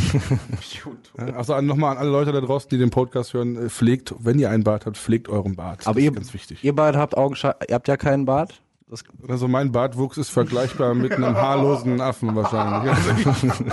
[1.17, 4.39] Ja, Also nochmal an alle Leute da draußen, die den Podcast hören, äh, pflegt, wenn
[4.39, 5.85] ihr einen Bart habt, pflegt euren Bart.
[5.85, 6.63] Aber das ihr, ganz wichtig.
[6.63, 8.61] ihr beide habt Augenschein, ihr habt ja keinen Bart.
[8.87, 12.91] Das, Also mein Bartwuchs ist vergleichbar mit einem haarlosen Affen wahrscheinlich.
[12.93, 13.65] Also ich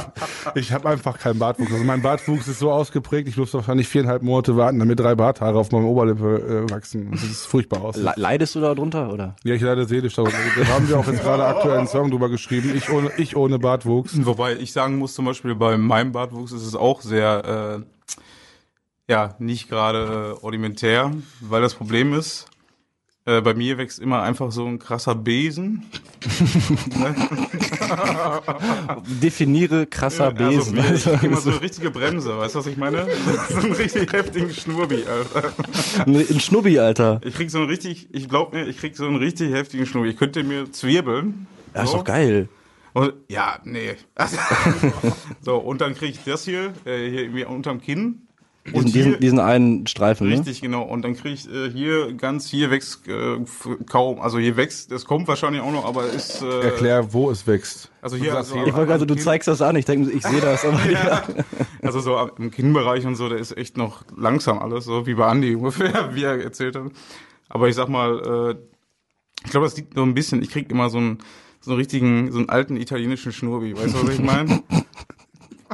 [0.55, 1.70] ich habe einfach keinen Bartwuchs.
[1.70, 5.59] Also mein Bartwuchs ist so ausgeprägt, ich muss wahrscheinlich viereinhalb Monate warten, damit drei Barthaare
[5.59, 7.11] auf meinem Oberlippe äh, wachsen.
[7.11, 7.96] Das ist furchtbar aus.
[7.96, 9.37] le- leidest du da drunter, oder?
[9.44, 10.38] Ja, ich leide seelisch darunter.
[10.59, 12.72] Da haben wir auch jetzt gerade aktuell einen Song drüber geschrieben.
[12.75, 14.12] Ich ohne, ich ohne Bartwuchs.
[14.25, 17.85] Wobei ich sagen muss, zum Beispiel bei meinem Bartwuchs ist es auch sehr,
[19.11, 19.98] äh, ja, nicht gerade
[20.38, 21.11] äh, rudimentär,
[21.42, 22.46] weil das Problem ist,
[23.24, 25.85] äh, bei mir wächst immer einfach so ein krasser Besen.
[29.22, 30.78] Definiere krasser Besen.
[30.78, 33.06] Also, ich immer so eine richtige Bremse, weißt du, was ich meine?
[33.48, 35.52] so einen richtig heftigen Schnurbi, Alter.
[36.06, 37.20] Ein Schnubbi, Alter.
[37.24, 40.11] Ich krieg so einen richtig, ich glaub mir, ich krieg so einen richtig heftigen Schnurbi.
[40.11, 41.46] Ich könnte mir zwirbeln.
[41.74, 41.98] Das ist so.
[41.98, 42.48] doch geil.
[42.92, 43.94] Und, ja, nee.
[45.40, 48.26] so, und dann krieg ich das hier, äh, hier irgendwie unterm Kinn.
[48.64, 50.35] Und Diesen, hier, diesen, diesen einen Streifen, ne?
[50.35, 50.83] Richtig, genau.
[50.85, 53.38] Und dann krieg ich äh, hier ganz, hier wächst äh,
[53.87, 54.20] kaum.
[54.20, 56.42] Also hier wächst, das kommt wahrscheinlich auch noch, aber ist.
[56.42, 57.90] Äh, Erklär, wo es wächst.
[58.01, 60.22] Also hier, also, Ich wollte gerade, du am Kinn- zeigst das an, ich denke, ich
[60.22, 61.25] sehe das, aber ja.
[61.83, 65.27] Also so im Kinnbereich und so, da ist echt noch langsam alles, so wie bei
[65.27, 66.85] Andi ungefähr, wie er erzählt hat.
[67.48, 70.88] Aber ich sag mal, äh, ich glaube, das liegt nur ein bisschen, ich krieg immer
[70.88, 71.18] so einen,
[71.61, 74.62] so einen richtigen, so einen alten italienischen Schnurbi, weißt du, was ich meine?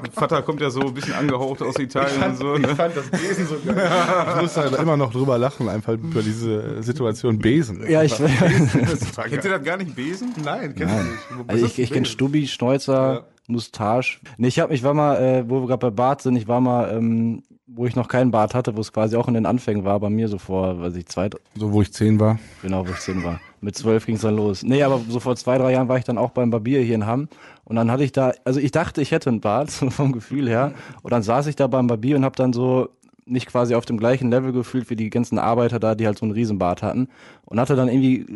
[0.02, 2.68] Mein Vater kommt ja so ein bisschen angehaucht aus Italien und so, ne?
[2.76, 3.90] fand das Besen so geil.
[4.36, 7.88] Ich muss halt immer noch drüber lachen, einfach über diese Situation Besen.
[7.88, 10.32] Ja, ich, Kennt ihr das gar nicht Besen?
[10.44, 11.02] Nein, kennst du
[11.38, 11.50] nicht.
[11.50, 12.12] Also ich, ich kenne Besen?
[12.12, 13.24] Stubbi, Schnäuzer, Ja.
[13.48, 14.18] Moustache.
[14.36, 16.60] Nee, ich hab, ich war mal, äh, wo wir gerade bei Bart sind, ich war
[16.60, 19.84] mal, ähm, wo ich noch keinen Bart hatte, wo es quasi auch in den Anfängen
[19.84, 22.38] war, bei mir so vor, weiß ich, zwei, So, wo ich zehn war.
[22.62, 23.40] genau, wo ich zehn war.
[23.60, 24.62] Mit zwölf ging's dann los.
[24.62, 27.06] Nee, aber so vor zwei, drei Jahren war ich dann auch beim Barbier hier in
[27.06, 27.28] Hamm.
[27.64, 30.48] Und dann hatte ich da, also ich dachte, ich hätte einen Bart, so vom Gefühl
[30.48, 30.72] her.
[31.02, 32.88] Und dann saß ich da beim Barbier und habe dann so
[33.24, 36.24] nicht quasi auf dem gleichen Level gefühlt wie die ganzen Arbeiter da, die halt so
[36.24, 37.08] einen Riesenbart hatten.
[37.44, 38.26] Und hatte dann irgendwie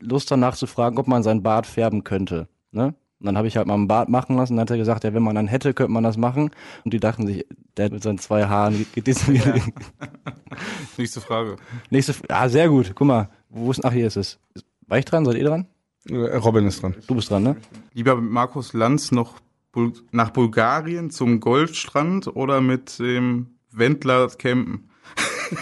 [0.00, 2.48] Lust danach zu fragen, ob man seinen Bart färben könnte.
[2.70, 2.94] Ne?
[3.22, 4.56] Und dann habe ich halt mal einen Bart machen lassen.
[4.56, 6.50] Dann hat er gesagt, ja, wenn man dann hätte, könnte man das machen.
[6.84, 9.24] Und die dachten sich, der mit seinen zwei Haaren geht das
[10.96, 11.56] Nächste Frage.
[11.90, 12.92] Nächste, ah, sehr gut.
[12.96, 14.40] Guck mal, wo ist, ach, hier ist es.
[14.88, 15.24] War ich dran?
[15.24, 15.66] Seid ihr dran?
[16.08, 16.96] Äh, Robin ist dran.
[17.06, 17.54] Du bist dran, ne?
[17.92, 19.36] Lieber mit Markus Lanz noch
[19.70, 24.88] Bul nach Bulgarien zum Goldstrand oder mit dem Wendler campen?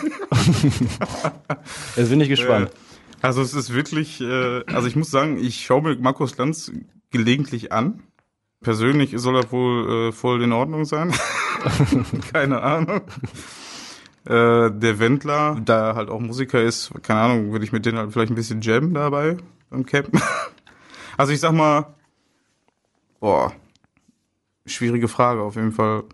[1.97, 2.71] Jetzt bin ich gespannt.
[2.71, 2.75] Äh,
[3.23, 6.73] Also es ist wirklich, äh, also ich muss sagen, ich schaue mir Markus Lanz
[7.11, 8.03] gelegentlich an.
[8.61, 11.15] Persönlich soll er wohl äh, voll in Ordnung sein.
[12.33, 13.03] keine Ahnung.
[14.25, 17.97] Äh, der Wendler, da er halt auch Musiker ist, keine Ahnung, würde ich mit denen
[17.97, 19.39] halt vielleicht ein bisschen jammen dabei
[19.71, 20.21] beim Campen.
[21.17, 21.95] also ich sag mal,
[23.19, 23.53] boah,
[24.67, 26.05] schwierige Frage auf jeden Fall.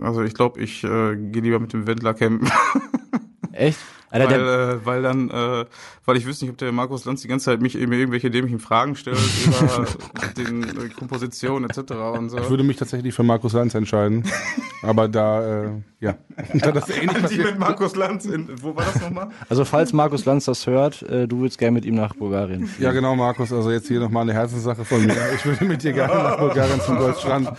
[0.00, 2.50] Also ich glaube, ich äh, gehe lieber mit dem Wendler campen.
[3.52, 3.78] Echt?
[4.12, 5.64] Alter, Weil, der, äh, weil dann, äh,
[6.04, 8.60] weil ich wüsste nicht, ob der Markus Lanz die ganze Zeit mich mir irgendwelche dämlichen
[8.60, 9.86] Fragen stellt über
[10.36, 11.92] den äh, Komposition etc.
[12.18, 12.38] und so.
[12.38, 14.24] Ich würde mich tatsächlich für Markus Lanz entscheiden.
[14.82, 15.68] Aber da, äh,
[16.00, 16.16] ja,
[16.54, 17.46] da das ähnlich Die passiert.
[17.46, 19.28] mit Markus Lanz in, wo war das nochmal?
[19.48, 22.68] Also falls Markus Lanz das hört, äh, du würdest gerne mit ihm nach Bulgarien.
[22.80, 23.52] Ja, genau, Markus.
[23.52, 25.14] Also jetzt hier nochmal eine Herzenssache von mir.
[25.36, 27.50] Ich würde mit dir gerne nach Bulgarien zum Goldstrand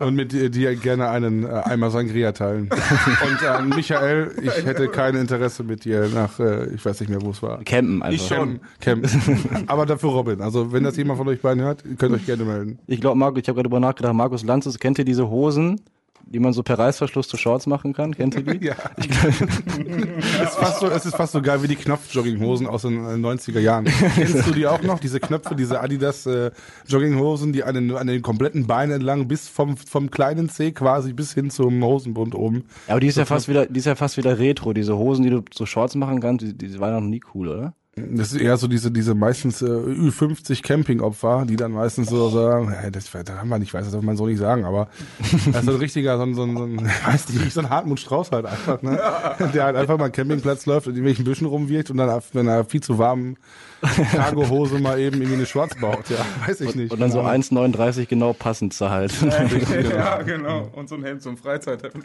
[0.00, 2.70] und mit dir, dir gerne einen äh, Eimer Sangria teilen.
[3.22, 7.20] Und an Michael, ich hätte kein Interesse mit dir nach, äh, ich weiß nicht mehr,
[7.22, 7.62] wo es war.
[7.64, 8.28] Campen einfach.
[8.28, 8.60] Camp.
[8.80, 9.06] Camp.
[9.66, 10.40] Aber dafür Robin.
[10.40, 12.78] Also wenn das jemand von euch beiden hört, könnt ihr euch gerne melden.
[12.86, 15.80] Ich glaube, Marco, ich habe gerade drüber nachgedacht, Markus Lanz, ist- kennt ihr diese Hosen,
[16.26, 18.14] die man so per Reißverschluss zu Shorts machen kann?
[18.14, 18.52] Kennt ihr die?
[18.62, 18.76] Ja.
[18.96, 23.14] es, ist fast so, es ist fast so geil wie die Knopf-Jogginghosen aus den äh,
[23.14, 23.84] 90er Jahren.
[24.14, 25.00] Kennst du die auch noch?
[25.00, 26.52] Diese Knöpfe, diese Adidas äh,
[26.86, 31.12] Jogginghosen, die an den, an den kompletten Beinen entlang bis vom, vom kleinen Zeh quasi
[31.12, 32.64] bis hin zum Hosenbund oben.
[32.86, 34.72] Ja, aber die ist ja fast wieder, die ist ja fast wieder Retro.
[34.72, 37.74] Diese Hosen, die du so Shorts machen kannst, die, die waren noch nie cool, oder?
[37.94, 42.72] Das ist eher so diese, diese meistens äh, Ü50 Campingopfer, die dann meistens so sagen,
[42.72, 44.88] ja, das, das haben wir nicht, weiß das darf man so nicht sagen, aber
[45.20, 47.68] das ist so ein richtiger, so ein, so ein, so ein weiß nicht, so ein
[47.68, 48.92] Hartmut Strauß halt einfach, ne?
[49.52, 52.34] Der halt einfach mal einen Campingplatz läuft und in irgendwelchen Büschen rumwirkt und dann auf
[52.34, 53.36] einer viel zu warmen
[53.82, 56.92] Cargohose mal eben irgendwie eine baut, ja, weiß ich nicht.
[56.92, 57.30] Und dann so Ja.
[57.30, 59.12] 1,39 genau passend zahlt.
[59.90, 60.68] ja, genau.
[60.72, 62.04] Und so ein Hemd, so ein Freizeithemd.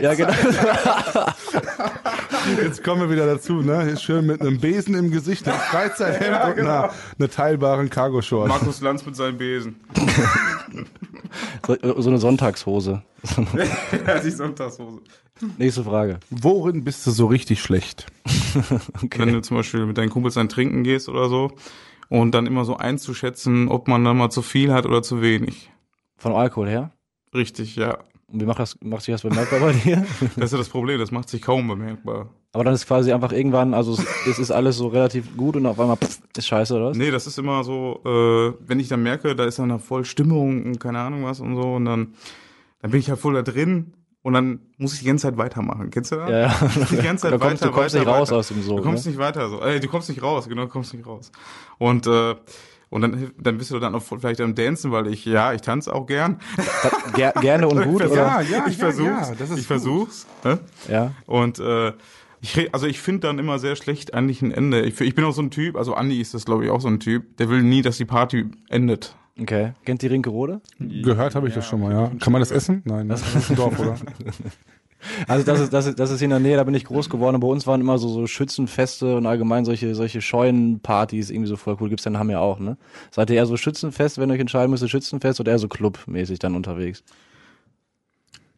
[0.00, 0.32] ja, genau.
[2.62, 3.90] Jetzt kommen wir wieder dazu, ne?
[3.90, 8.48] Ist schön mit einem Besen im Gesicht, einem Freizeithemd und einer, einer teilbaren Cargo-Shorts.
[8.48, 9.76] Markus Lanz mit seinem Besen.
[11.66, 13.02] So, so eine Sonntagshose.
[14.06, 15.00] Ja, die Sonntagshose.
[15.58, 16.20] Nächste Frage.
[16.30, 18.06] Worin bist du so richtig schlecht?
[19.16, 21.52] Wenn du zum Beispiel mit deinen Kumpels ein Trinken gehst oder so
[22.08, 25.70] und dann immer so einzuschätzen, ob man dann mal zu viel hat oder zu wenig.
[26.16, 26.92] Von Alkohol her?
[27.34, 27.98] Richtig, ja.
[28.26, 30.06] Und wie macht, das, macht sich das bemerkbar bei dir?
[30.36, 32.30] Das ist ja das Problem, das macht sich kaum bemerkbar.
[32.52, 35.66] Aber dann ist quasi einfach irgendwann, also es, es ist alles so relativ gut und
[35.66, 36.96] auf einmal pff, ist scheiße, oder was?
[36.96, 40.04] Nee, das ist immer so, äh, wenn ich dann merke, da ist dann eine voll
[40.04, 42.14] Stimmung und keine Ahnung was und so und dann,
[42.80, 45.90] dann bin ich halt voll da drin und dann muss ich die ganze Zeit weitermachen.
[45.90, 46.30] Kennst du das?
[46.30, 46.54] Ja, ja.
[46.90, 48.38] Die ganze Zeit Du kommst- weiter, du kommst weiter, nicht raus weiter.
[48.38, 49.10] aus dem Sog, Du kommst ne?
[49.12, 49.60] nicht weiter so.
[49.60, 51.30] Äh, du kommst nicht raus, genau, du kommst nicht raus.
[51.78, 52.34] Und äh,
[52.90, 55.94] und dann, dann bist du dann auch vielleicht am Dancen, weil ich, ja, ich tanze
[55.94, 56.40] auch gern.
[57.14, 58.16] Ger gerne und gut, ich oder?
[58.16, 59.28] Ja, ja, ich ja, versuch's.
[59.30, 59.64] ja, das ist ich gut.
[59.66, 60.26] versuch's.
[60.44, 60.58] Ne?
[60.88, 61.12] Ja.
[61.24, 61.94] Und äh,
[62.42, 64.82] ich, also ich finde dann immer sehr schlecht eigentlich ein Ende.
[64.82, 66.88] Ich, ich bin auch so ein Typ, also Andi ist das glaube ich auch so
[66.88, 69.16] ein Typ, der will nie, dass die Party endet.
[69.40, 69.72] Okay.
[69.84, 70.60] Kennt die Rinke Rode?
[70.78, 72.12] Gehört habe ich das schon mal, ja.
[72.20, 72.82] Kann man das essen?
[72.84, 73.96] Nein, das ist ein Dorf, oder?
[75.26, 77.10] Also das ist, das ist, das ist hier in der Nähe, da bin ich groß
[77.10, 77.40] geworden.
[77.40, 81.76] Bei uns waren immer so, so Schützenfeste und allgemein solche, solche Scheunenpartys irgendwie so voll
[81.80, 81.88] cool.
[81.88, 82.76] Gibt's dann haben ja auch, ne?
[83.10, 86.38] Seid ihr eher so Schützenfest, wenn ihr euch entscheiden müsst, Schützenfest oder eher so clubmäßig
[86.38, 87.02] dann unterwegs?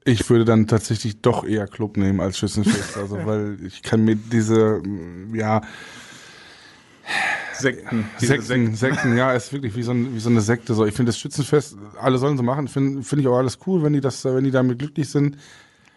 [0.05, 4.17] Ich würde dann tatsächlich doch eher Club nehmen als Schützenfest, also weil ich kann mir
[4.17, 4.83] diese,
[5.33, 5.63] ja,
[7.53, 8.09] Sekten.
[8.19, 10.75] Sekten, Sekten, ja, ist wirklich wie so, ein, wie so eine Sekte.
[10.75, 12.69] So, ich finde das Schützenfest, alle sollen so machen.
[12.69, 15.37] Finde finde ich auch alles cool, wenn die das, wenn die damit glücklich sind.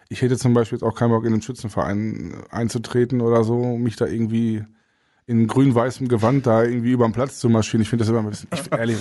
[0.09, 3.95] Ich hätte zum Beispiel jetzt auch keinen Bock, in einen Schützenverein einzutreten oder so, mich
[3.95, 4.63] da irgendwie
[5.29, 7.81] in grün-weißem Gewand da irgendwie über den Platz zu marschieren.
[7.81, 8.97] Ich finde das immer ein bisschen, ich, ehrlich,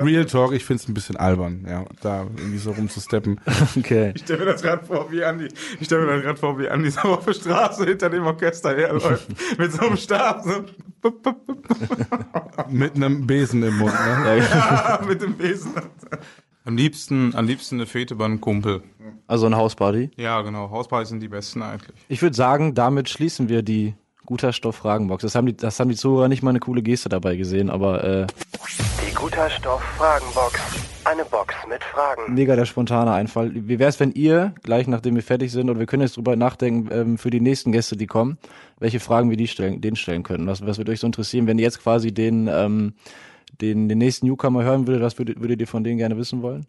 [0.00, 3.40] Real Talk, ich finde es ein bisschen albern, ja, da irgendwie so rumzusteppen.
[3.76, 4.12] Okay.
[4.14, 5.48] Ich stelle mir das gerade vor, wie Andi,
[5.80, 8.74] ich stelle mir das gerade vor, wie Andi so auf der Straße hinter dem Orchester
[8.76, 9.26] herläuft,
[9.58, 10.64] mit so einem Stab, so,
[12.68, 14.38] Mit einem Besen im Mund, ne?
[14.38, 15.72] ja, mit dem Besen.
[16.64, 18.82] Am liebsten, am liebsten eine Fete bei einem Kumpel.
[19.26, 20.10] Also ein Hausparty.
[20.16, 21.96] Ja, genau, Hauspartys sind die besten eigentlich.
[22.08, 23.94] Ich würde sagen, damit schließen wir die
[24.26, 25.22] Guter Stoff Fragenbox.
[25.22, 28.04] Das haben die, das haben die Zuhörer nicht mal eine coole Geste dabei gesehen, aber
[28.04, 28.26] äh,
[29.08, 30.60] Die Guter Stoff Fragenbox.
[31.04, 32.34] Eine Box mit Fragen.
[32.34, 33.52] mega der spontane Einfall.
[33.54, 36.34] Wie wäre es, wenn ihr, gleich nachdem wir fertig sind, und wir können jetzt drüber
[36.34, 38.38] nachdenken, ähm, für die nächsten Gäste, die kommen,
[38.80, 40.48] welche Fragen wir die stellen, denen stellen können?
[40.48, 42.94] Was, was würde euch so interessieren, wenn ihr jetzt quasi den, ähm,
[43.60, 46.66] den, den nächsten Newcomer hören würdet, was würdet, würdet ihr von denen gerne wissen wollen?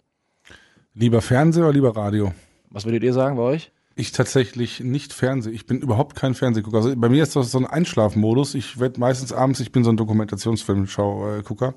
[0.93, 2.31] Lieber Fernseher oder lieber Radio?
[2.69, 3.71] Was würdet ihr sagen bei euch?
[3.97, 5.49] Ich tatsächlich nicht Fernseh.
[5.49, 6.77] Ich bin überhaupt kein Fernsehgucker.
[6.77, 8.53] Also bei mir ist das so ein Einschlafmodus.
[8.53, 11.73] Ich werde meistens abends, ich bin so ein Dokumentationsfilmschau-Gucker.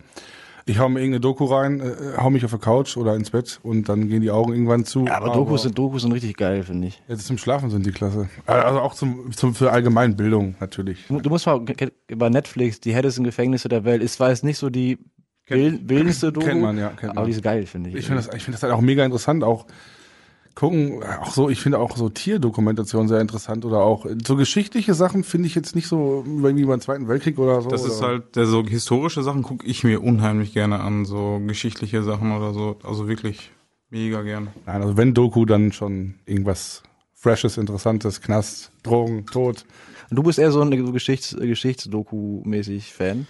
[0.66, 3.58] Ich hau mir irgendeine Doku rein, äh, hau mich auf der Couch oder ins Bett
[3.62, 5.06] und dann gehen die Augen irgendwann zu.
[5.06, 7.02] Ja, aber Dokus sind, Dokus sind richtig geil, finde ich.
[7.08, 8.28] Jetzt zum Schlafen sind die klasse.
[8.44, 11.06] Also auch zum, zum für Allgemeinbildung natürlich.
[11.08, 11.64] Du, du musst mal
[12.06, 14.98] über Netflix, die härtesten Gefängnisse der Welt, ist zwar jetzt nicht so die
[15.48, 17.24] wild, wildendste Doku, kennt man, ja, kennt aber man.
[17.30, 17.96] die ist geil, finde ich.
[17.96, 19.42] Ich finde das, ich finde das halt auch mega interessant.
[19.42, 19.66] Auch
[20.54, 25.24] gucken, auch so, ich finde auch so Tierdokumentation sehr interessant oder auch so geschichtliche Sachen
[25.24, 27.70] finde ich jetzt nicht so irgendwie beim Zweiten Weltkrieg oder so.
[27.70, 28.08] Das ist oder.
[28.08, 32.52] halt, der so historische Sachen gucke ich mir unheimlich gerne an, so geschichtliche Sachen oder
[32.52, 32.76] so.
[32.82, 33.50] Also wirklich
[33.90, 34.48] mega gerne.
[34.66, 36.82] Nein, also wenn Doku, dann schon irgendwas
[37.14, 39.64] Freshes, Interessantes, Knast, Drogen, Tod.
[40.10, 43.26] Und du bist eher so ein Geschichts, Geschichtsdoku-mäßig Fan.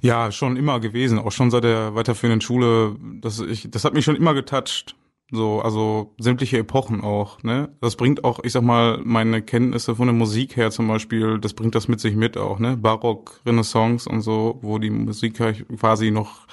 [0.00, 2.96] Ja, schon immer gewesen, auch schon seit der weiterführenden Schule.
[3.20, 4.96] Das, ich, das hat mich schon immer getoucht.
[5.34, 7.70] So, also sämtliche Epochen auch, ne?
[7.80, 11.54] Das bringt auch, ich sag mal, meine Kenntnisse von der Musik her zum Beispiel, das
[11.54, 12.76] bringt das mit sich mit auch, ne?
[12.76, 15.40] Barock, Renaissance und so, wo die Musik
[15.78, 16.46] quasi noch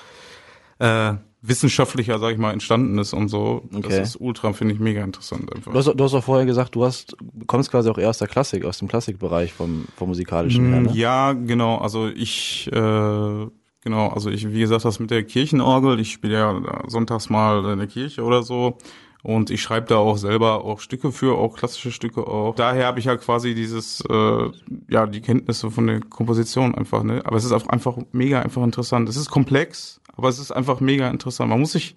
[0.79, 3.63] äh, wissenschaftlicher, sag ich mal, entstanden ist und so.
[3.73, 3.81] Okay.
[3.81, 5.71] Das ist ultra, finde ich, mega interessant einfach.
[5.71, 7.15] Du hast, du hast auch vorher gesagt, du hast,
[7.47, 10.83] kommst quasi auch eher aus der Klassik, aus dem Klassikbereich vom, vom musikalischen her, Mm,
[10.83, 10.91] ne?
[10.93, 11.77] Ja, genau.
[11.77, 13.47] Also ich, äh,
[13.81, 17.79] genau, also ich, wie gesagt, das mit der Kirchenorgel, ich spiele ja sonntags mal in
[17.79, 18.77] der Kirche oder so.
[19.21, 22.55] Und ich schreibe da auch selber auch Stücke für, auch klassische Stücke auch.
[22.55, 24.49] Daher habe ich ja quasi dieses, äh,
[24.89, 27.21] ja, die Kenntnisse von der Komposition einfach, ne?
[27.25, 29.09] Aber es ist auch einfach mega einfach interessant.
[29.09, 31.49] Es ist komplex, aber es ist einfach mega interessant.
[31.49, 31.95] Man muss sich,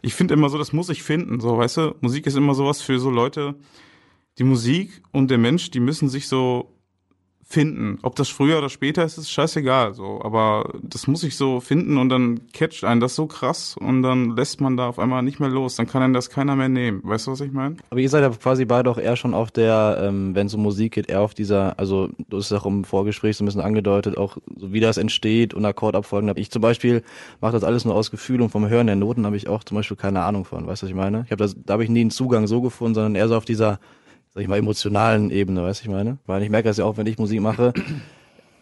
[0.00, 1.94] ich finde immer so, das muss ich finden, so, weißt du?
[2.00, 3.54] Musik ist immer sowas für so Leute,
[4.38, 6.71] die Musik und der Mensch, die müssen sich so
[7.52, 7.98] finden.
[8.02, 10.20] Ob das früher oder später ist, ist scheißegal, so.
[10.24, 14.34] Aber das muss ich so finden und dann catcht einen das so krass und dann
[14.36, 15.76] lässt man da auf einmal nicht mehr los.
[15.76, 17.00] Dann kann einen das keiner mehr nehmen.
[17.04, 17.76] Weißt du, was ich meine?
[17.90, 20.62] Aber ihr seid ja quasi beide auch eher schon auf der, ähm, wenn es um
[20.62, 23.60] Musik geht, eher auf dieser, also du hast es auch im Vorgespräch so ein bisschen
[23.60, 26.32] angedeutet, auch so wie das entsteht und Akkordabfolgen.
[26.36, 27.02] Ich zum Beispiel
[27.40, 29.76] mache das alles nur aus Gefühl und vom Hören der Noten habe ich auch zum
[29.76, 30.66] Beispiel keine Ahnung von.
[30.66, 31.22] Weißt du, was ich meine?
[31.26, 33.44] Ich habe das, da habe ich nie einen Zugang so gefunden, sondern eher so auf
[33.44, 33.78] dieser,
[34.34, 36.18] sag ich mal, emotionalen Ebene, weißt du, ich meine?
[36.26, 37.72] Weil ich merke das ja auch, wenn ich Musik mache,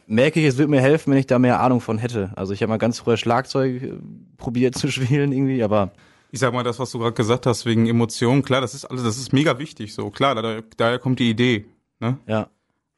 [0.07, 2.33] merke ich, es würde mir helfen, wenn ich da mehr Ahnung von hätte.
[2.37, 3.93] Also ich habe mal ganz früher Schlagzeug äh,
[4.37, 5.93] probiert zu spielen irgendwie, aber
[6.33, 9.05] Ich sag mal, das, was du gerade gesagt hast, wegen Emotionen, klar, das ist alles,
[9.05, 10.11] das ist mega wichtig, so.
[10.11, 11.67] Klar, da, daher kommt die Idee,
[12.01, 12.19] ne?
[12.27, 12.49] ja.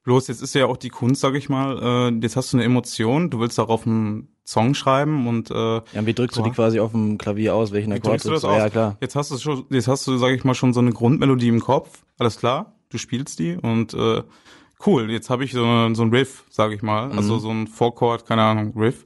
[0.05, 2.65] Bloß jetzt ist ja auch die Kunst, sag ich mal, äh, jetzt hast du eine
[2.65, 6.49] Emotion, du willst darauf einen Song schreiben und äh, Ja, und wie drückst du Boah.
[6.49, 8.57] die quasi auf dem Klavier aus, welchen Akkord drückst du das aus?
[8.59, 8.97] Ja, klar.
[9.01, 11.61] Jetzt hast du schon, jetzt hast du, sag ich mal, schon so eine Grundmelodie im
[11.61, 12.03] Kopf.
[12.19, 14.23] Alles klar, du spielst die und äh,
[14.87, 15.11] cool.
[15.11, 18.27] Jetzt habe ich so, eine, so ein Riff, sag ich mal, also so ein Four-Chord,
[18.27, 19.05] keine Ahnung, Riff.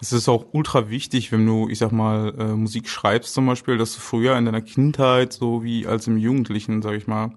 [0.00, 3.78] Es ist auch ultra wichtig, wenn du, ich sag mal, äh, Musik schreibst zum Beispiel,
[3.78, 7.32] dass du früher in deiner Kindheit, so wie als im Jugendlichen, sag ich mal,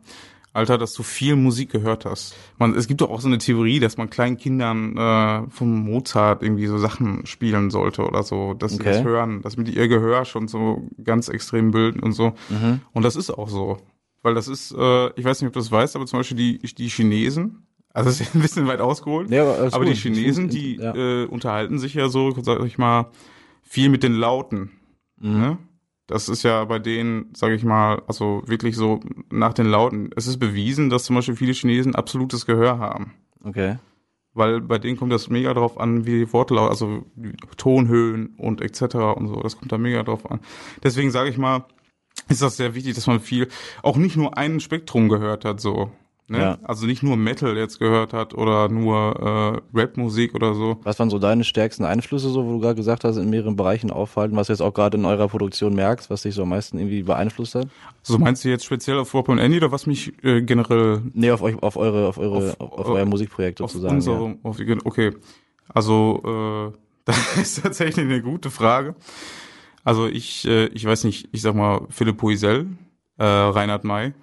[0.53, 2.35] Alter, dass du viel Musik gehört hast.
[2.57, 6.43] Man, es gibt doch auch so eine Theorie, dass man kleinen Kindern äh, vom Mozart
[6.43, 8.91] irgendwie so Sachen spielen sollte oder so, dass sie Okay.
[8.91, 12.33] das hören, dass mit ihr Gehör schon so ganz extrem bilden und so.
[12.93, 13.77] Und das ist auch so.
[14.23, 16.59] Weil das ist, äh, ich weiß nicht, ob du das weißt, aber zum Beispiel die,
[16.59, 19.95] die Chinesen, also das ist ein bisschen weit ausgeholt, Ja, aber aber die.
[19.95, 20.93] Chinesen, die Ja.
[20.93, 23.09] äh, unterhalten sich ja so, sag ich mal,
[23.63, 24.71] viel mit den Lauten.
[25.17, 25.31] Mhm.
[25.39, 25.57] Ne?
[26.11, 28.99] Das ist ja bei denen, sage ich mal, also wirklich so
[29.31, 30.09] nach den Lauten.
[30.15, 33.13] Es ist bewiesen, dass zum Beispiel viele Chinesen absolutes Gehör haben.
[33.43, 33.77] Okay.
[34.33, 37.05] Weil bei denen kommt das mega drauf an, wie die Wortlaut, also
[37.55, 38.95] Tonhöhen und etc.
[39.15, 39.41] und so.
[39.41, 40.41] Das kommt da mega drauf an.
[40.83, 41.65] Deswegen sage ich mal,
[42.27, 43.47] ist das sehr wichtig, dass man viel,
[43.81, 45.91] auch nicht nur ein Spektrum gehört hat, so.
[46.31, 46.39] Ne?
[46.39, 46.57] Ja.
[46.63, 50.79] Also nicht nur Metal jetzt gehört hat oder nur äh, Rap-Musik oder so.
[50.83, 53.91] Was waren so deine stärksten Einflüsse, so wo du gerade gesagt hast, in mehreren Bereichen
[53.91, 56.77] auffallen, was du jetzt auch gerade in eurer Produktion merkst, was dich so am meisten
[56.77, 57.67] irgendwie beeinflusst hat?
[58.01, 61.31] So meinst du jetzt speziell auf Rob und Andy oder was mich äh, generell Nee,
[61.31, 63.95] auf euch, auf eure, auf eure, auf, Auf- auf euer Musikprojekt auf sozusagen.
[63.95, 64.35] unsere, ja.
[64.43, 65.11] auf okay.
[65.73, 68.95] Also, äh, das ist tatsächlich eine gute Frage.
[69.83, 72.67] Also ich, äh, ich weiß nicht, ich sag mal Philipp Poisel,
[73.17, 74.13] äh, Reinhard May,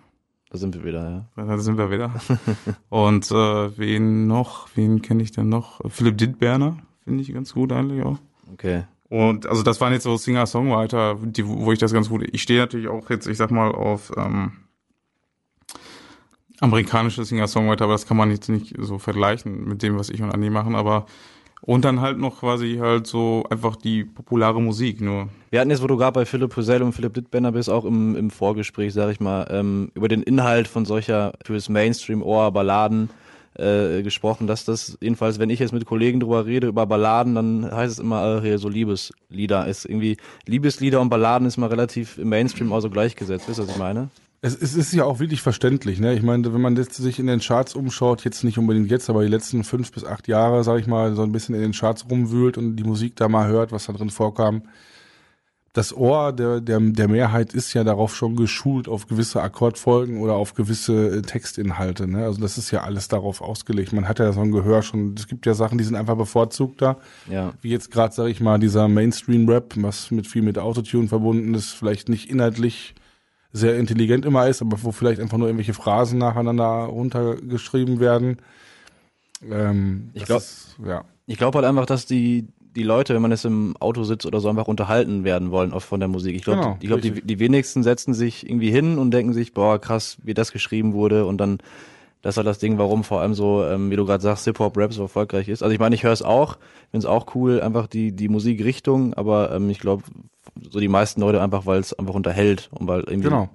[0.50, 1.44] Da sind wir wieder, ja.
[1.44, 2.14] da sind wir wieder.
[2.88, 5.80] Und äh, wen noch, wen kenne ich denn noch?
[5.90, 8.18] Philipp Dittberner, finde ich ganz gut eigentlich auch.
[8.52, 8.84] Okay.
[9.10, 12.26] Und also das waren jetzt so Singer-Songwriter, die, wo ich das ganz gut.
[12.32, 14.52] Ich stehe natürlich auch jetzt, ich sag mal, auf ähm,
[16.60, 20.32] amerikanische Singer-Songwriter, aber das kann man jetzt nicht so vergleichen mit dem, was ich und
[20.32, 21.06] Andi machen, aber
[21.62, 25.28] und dann halt noch quasi halt so einfach die populare Musik nur.
[25.50, 28.16] Wir hatten jetzt, wo du gerade bei Philipp Husell und Philipp Dittbender bist, auch im,
[28.16, 33.10] im Vorgespräch, sag ich mal, ähm, über den Inhalt von solcher fürs Mainstream-Ohr Balladen
[33.54, 37.70] äh, gesprochen, dass das, jedenfalls, wenn ich jetzt mit Kollegen drüber rede, über Balladen, dann
[37.70, 39.66] heißt es immer, äh, so Liebeslieder.
[39.66, 40.16] Ist irgendwie,
[40.46, 43.78] Liebeslieder und Balladen ist mal relativ im Mainstream auch so gleichgesetzt, wisst ihr, was ich
[43.78, 44.10] meine?
[44.40, 46.14] Es, es ist ja auch wirklich verständlich, ne?
[46.14, 49.22] Ich meine, wenn man jetzt sich in den Charts umschaut, jetzt nicht unbedingt jetzt, aber
[49.22, 52.06] die letzten fünf bis acht Jahre, sag ich mal, so ein bisschen in den Charts
[52.08, 54.62] rumwühlt und die Musik da mal hört, was da drin vorkam.
[55.72, 60.34] Das Ohr der, der, der Mehrheit ist ja darauf schon geschult, auf gewisse Akkordfolgen oder
[60.34, 62.08] auf gewisse äh, Textinhalte.
[62.08, 62.24] Ne?
[62.24, 63.92] Also das ist ja alles darauf ausgelegt.
[63.92, 65.14] Man hat ja so ein Gehör schon.
[65.16, 66.98] Es gibt ja Sachen, die sind einfach bevorzugter.
[67.30, 67.52] Ja.
[67.60, 71.72] Wie jetzt gerade, sage ich mal, dieser Mainstream-Rap, was mit viel mit Autotune verbunden ist,
[71.72, 72.94] vielleicht nicht inhaltlich
[73.52, 78.38] sehr intelligent immer ist, aber wo vielleicht einfach nur irgendwelche Phrasen nacheinander runtergeschrieben werden.
[79.50, 81.04] Ähm, Ich glaub- ist- ja.
[81.26, 84.40] Ich glaube halt einfach, dass die, die Leute, wenn man jetzt im Auto sitzt oder
[84.40, 86.34] so, einfach unterhalten werden wollen oft von der Musik.
[86.36, 89.52] Ich glaube, Genau, ich glaube, die, die wenigsten setzen sich irgendwie hin und denken sich,
[89.54, 91.58] boah, krass, wie das geschrieben wurde und dann
[92.20, 94.92] Das ist halt das Ding, warum vor allem so, ähm, wie du gerade sagst, Hip-Hop-Rap
[94.92, 95.62] so erfolgreich ist.
[95.62, 96.56] Also ich meine, ich höre es auch,
[96.90, 100.02] finde es auch cool, einfach die, die Musikrichtung, aber ähm, ich glaube,
[100.70, 103.28] so die meisten Leute einfach, weil es einfach unterhält und weil irgendwie.
[103.28, 103.48] Genau.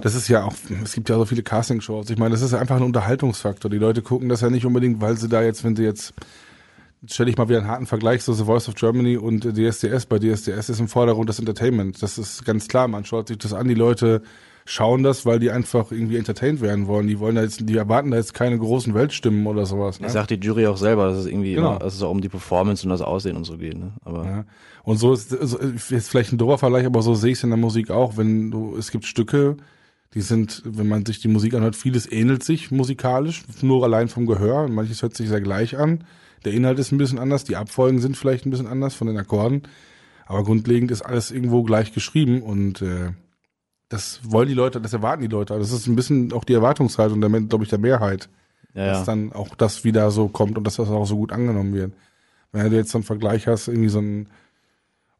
[0.00, 2.10] Das ist ja auch, es gibt ja so viele Castingshows.
[2.10, 3.70] Ich meine, das ist einfach ein Unterhaltungsfaktor.
[3.70, 6.14] Die Leute gucken das ja nicht unbedingt, weil sie da jetzt, wenn sie jetzt,
[7.08, 10.06] stelle ich mal wieder einen harten Vergleich, so The Voice of Germany und DSDS.
[10.06, 12.02] Bei DSDS ist im Vordergrund das Entertainment.
[12.02, 12.88] Das ist ganz klar.
[12.88, 13.68] Man schaut sich das an.
[13.68, 14.22] Die Leute
[14.66, 17.06] schauen das, weil die einfach irgendwie entertained werden wollen.
[17.06, 20.00] Die wollen da jetzt, die erwarten da jetzt keine großen Weltstimmen oder sowas.
[20.00, 20.04] Ne?
[20.04, 21.70] Das sagt die Jury auch selber, dass es irgendwie Genau.
[21.70, 23.78] immer, dass es auch um die Performance und das Aussehen und so geht.
[23.78, 23.92] Ne?
[24.04, 24.44] Aber Ja.
[24.84, 27.44] Und so ist, so ist jetzt vielleicht ein doofer Vergleich, aber so sehe ich es
[27.44, 28.16] in der Musik auch.
[28.16, 29.56] Wenn du, es gibt Stücke,
[30.14, 34.26] die sind, wenn man sich die Musik anhört, vieles ähnelt sich musikalisch, nur allein vom
[34.26, 34.68] Gehör.
[34.68, 36.04] Manches hört sich sehr gleich an.
[36.44, 39.16] Der Inhalt ist ein bisschen anders, die Abfolgen sind vielleicht ein bisschen anders von den
[39.18, 39.62] Akkorden.
[40.26, 43.10] Aber grundlegend ist alles irgendwo gleich geschrieben und äh,
[43.88, 45.58] das wollen die Leute, das erwarten die Leute.
[45.58, 48.28] Das ist ein bisschen auch die Erwartungshaltung, der, glaube ich, der Mehrheit
[48.76, 49.04] ja, dass ja.
[49.06, 51.92] dann auch das wieder so kommt und dass das auch so gut angenommen wird.
[52.52, 54.28] Wenn du jetzt so einen Vergleich hast, irgendwie so einen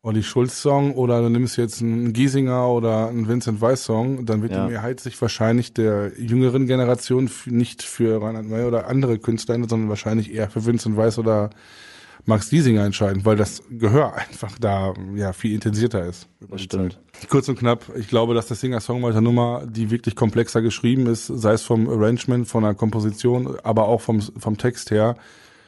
[0.03, 4.65] Olli Schulz-Song oder du nimmst jetzt einen Giesinger oder einen Vincent Weiss-Song, dann wird Ja.
[4.65, 9.89] die Mehrheit sich wahrscheinlich der jüngeren Generation nicht für Reinhard May oder andere Künstler, sondern
[9.89, 11.51] wahrscheinlich eher für Vincent Weiss oder
[12.27, 16.29] Max Giesinger entscheiden, weil das Gehör einfach da ja viel intensierter ist.
[16.41, 16.99] über Das stimmt.
[17.15, 17.31] Zeit.
[17.31, 21.63] Kurz und knapp, ich glaube, dass der Singer-Songwriter-Nummer, die wirklich komplexer geschrieben ist, sei es
[21.63, 25.17] vom Arrangement, von der Komposition, aber auch vom, vom Text her,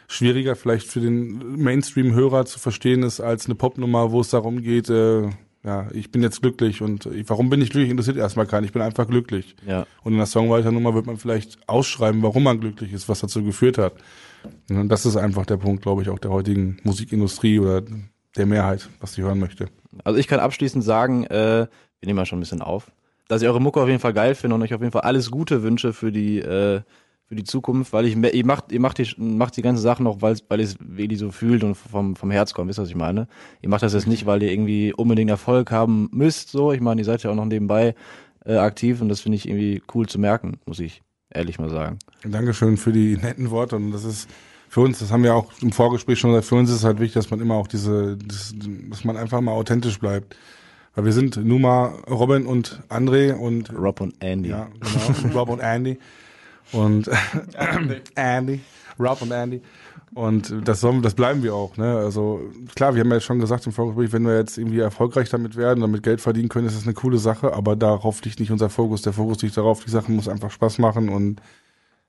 [0.08, 4.90] schwieriger vielleicht für den Mainstream-Hörer zu verstehen ist als eine Popnummer, wo es darum geht,
[4.90, 5.30] äh,
[5.64, 8.72] ja, ich bin jetzt glücklich und ich, warum bin ich glücklich, interessiert erstmal keinen, ich
[8.72, 9.54] bin einfach glücklich.
[9.66, 9.86] ja.
[10.02, 13.78] Und in der Songwriter-Nummer wird man vielleicht ausschreiben, warum man glücklich ist, was dazu geführt
[13.78, 13.94] hat.
[14.70, 17.82] Und das ist einfach der Punkt, glaube ich, auch der heutigen Musikindustrie oder
[18.36, 19.66] der Mehrheit, was sie hören möchte.
[20.04, 21.66] Also ich kann abschließend sagen, äh,
[22.00, 22.90] wir nehmen ja schon ein bisschen auf,
[23.28, 25.30] dass ich eure Mucke auf jeden Fall geil finde und euch auf jeden Fall alles
[25.30, 26.80] Gute wünsche für die äh,
[27.28, 30.22] für die Zukunft, weil ich ihr macht ihr macht die macht die ganze Sache noch,
[30.22, 32.88] weil weil ihr es wirklich so fühlt und vom vom Herz kommt, wisst ihr, was
[32.88, 33.28] ich meine?
[33.60, 36.72] Ihr macht das jetzt nicht, weil ihr irgendwie unbedingt Erfolg haben müsst, so.
[36.72, 37.94] Ich meine, ihr seid ja auch noch nebenbei
[38.46, 41.98] äh, aktiv und das finde ich irgendwie cool zu merken, muss ich ehrlich mal sagen.
[42.24, 43.76] Dankeschön für die netten Worte.
[43.76, 44.28] Und das ist
[44.68, 46.98] für uns, das haben wir auch im Vorgespräch schon gesagt, für uns ist es halt
[47.00, 48.54] wichtig, dass man immer auch diese, das,
[48.90, 50.36] dass man einfach mal authentisch bleibt.
[50.94, 54.50] Weil wir sind nun mal Robin und André und Rob und Andy.
[54.50, 54.68] ja,
[55.22, 55.98] genau, Rob und Andy.
[56.72, 57.08] Und
[58.14, 58.60] Andy.
[58.98, 59.62] Rob und Andy.
[60.14, 61.76] Und das, sollen, das bleiben wir auch.
[61.76, 61.96] Ne?
[61.96, 62.40] Also
[62.74, 65.80] klar, wir haben ja schon gesagt im Vorgespräch, wenn wir jetzt irgendwie erfolgreich damit werden,
[65.80, 69.02] damit Geld verdienen können, ist das eine coole Sache, aber darauf liegt nicht unser Fokus.
[69.02, 71.40] Der Fokus liegt darauf, die Sache muss einfach Spaß machen und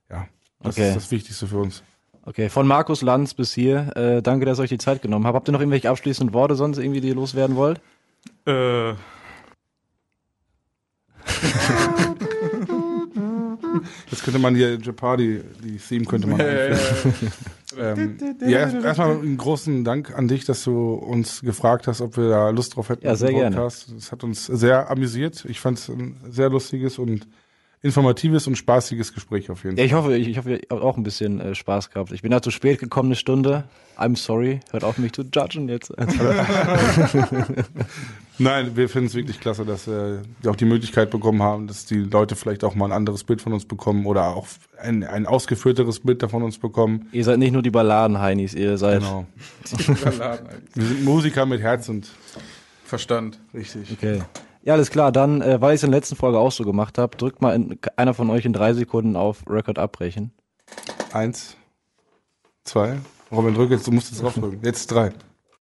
[0.10, 0.28] ja,
[0.62, 0.89] das Okay.
[0.89, 1.84] ist das Wichtigste für uns.
[2.26, 3.95] Okay, von Markus Lanz bis hier.
[3.95, 5.36] Äh, danke, dass ihr euch die Zeit genommen habt.
[5.36, 7.82] Habt ihr noch irgendwelche abschließenden Worte sonst irgendwie, die ihr loswerden wollt?
[8.45, 8.93] Äh,
[14.11, 17.13] Jetzt könnte man hier Jeopardy, die Theme könnte man einführen.
[17.78, 18.17] ähm,
[18.47, 22.49] ja, erstmal einen großen Dank an dich, dass du uns gefragt hast, ob wir da
[22.49, 23.05] Lust drauf hätten.
[23.05, 23.55] Ja, sehr gerne.
[23.55, 25.45] Das hat uns sehr amüsiert.
[25.47, 27.28] Ich fand es ein sehr lustiges und
[27.82, 29.86] informatives und spaßiges Gespräch auf jeden Ja, Fall.
[29.88, 32.12] ich hoffe, ich, ich hoffe, ihr habt auch ein bisschen äh, Spaß gehabt.
[32.12, 33.64] Ich bin da zu spät gekommen, eine Stunde.
[33.98, 34.60] I'm sorry.
[34.72, 35.94] Hört auf mich zu judgen jetzt.
[38.42, 41.86] Nein, wir finden es wirklich klasse, dass äh, wir auch die Möglichkeit bekommen haben, dass
[41.86, 44.48] die Leute vielleicht auch mal ein anderes Bild von uns bekommen oder auch
[44.82, 47.10] ein, ein ausgeführteres Bild davon uns bekommen.
[47.12, 49.02] ihr seid nicht nur die Balladen-Heinis, ihr seid.
[49.02, 49.26] Genau.
[50.76, 52.10] Wir sind Musiker mit Herz und
[52.86, 53.40] Verstand.
[53.54, 53.92] richtig.
[53.92, 54.22] Okay.
[54.62, 55.12] Ja, alles klar.
[55.12, 57.55] Dann, äh, weil ich es in der letzten Folge auch so gemacht habe, drückt mal
[57.55, 60.32] in, einer von euch in drei Sekunden auf Record abbrechen.
[61.14, 61.55] Eins,
[62.64, 62.97] zwei.
[63.32, 64.60] Robin, drück jetzt, du musst jetzt draufdrücken.
[64.64, 65.12] Jetzt drei.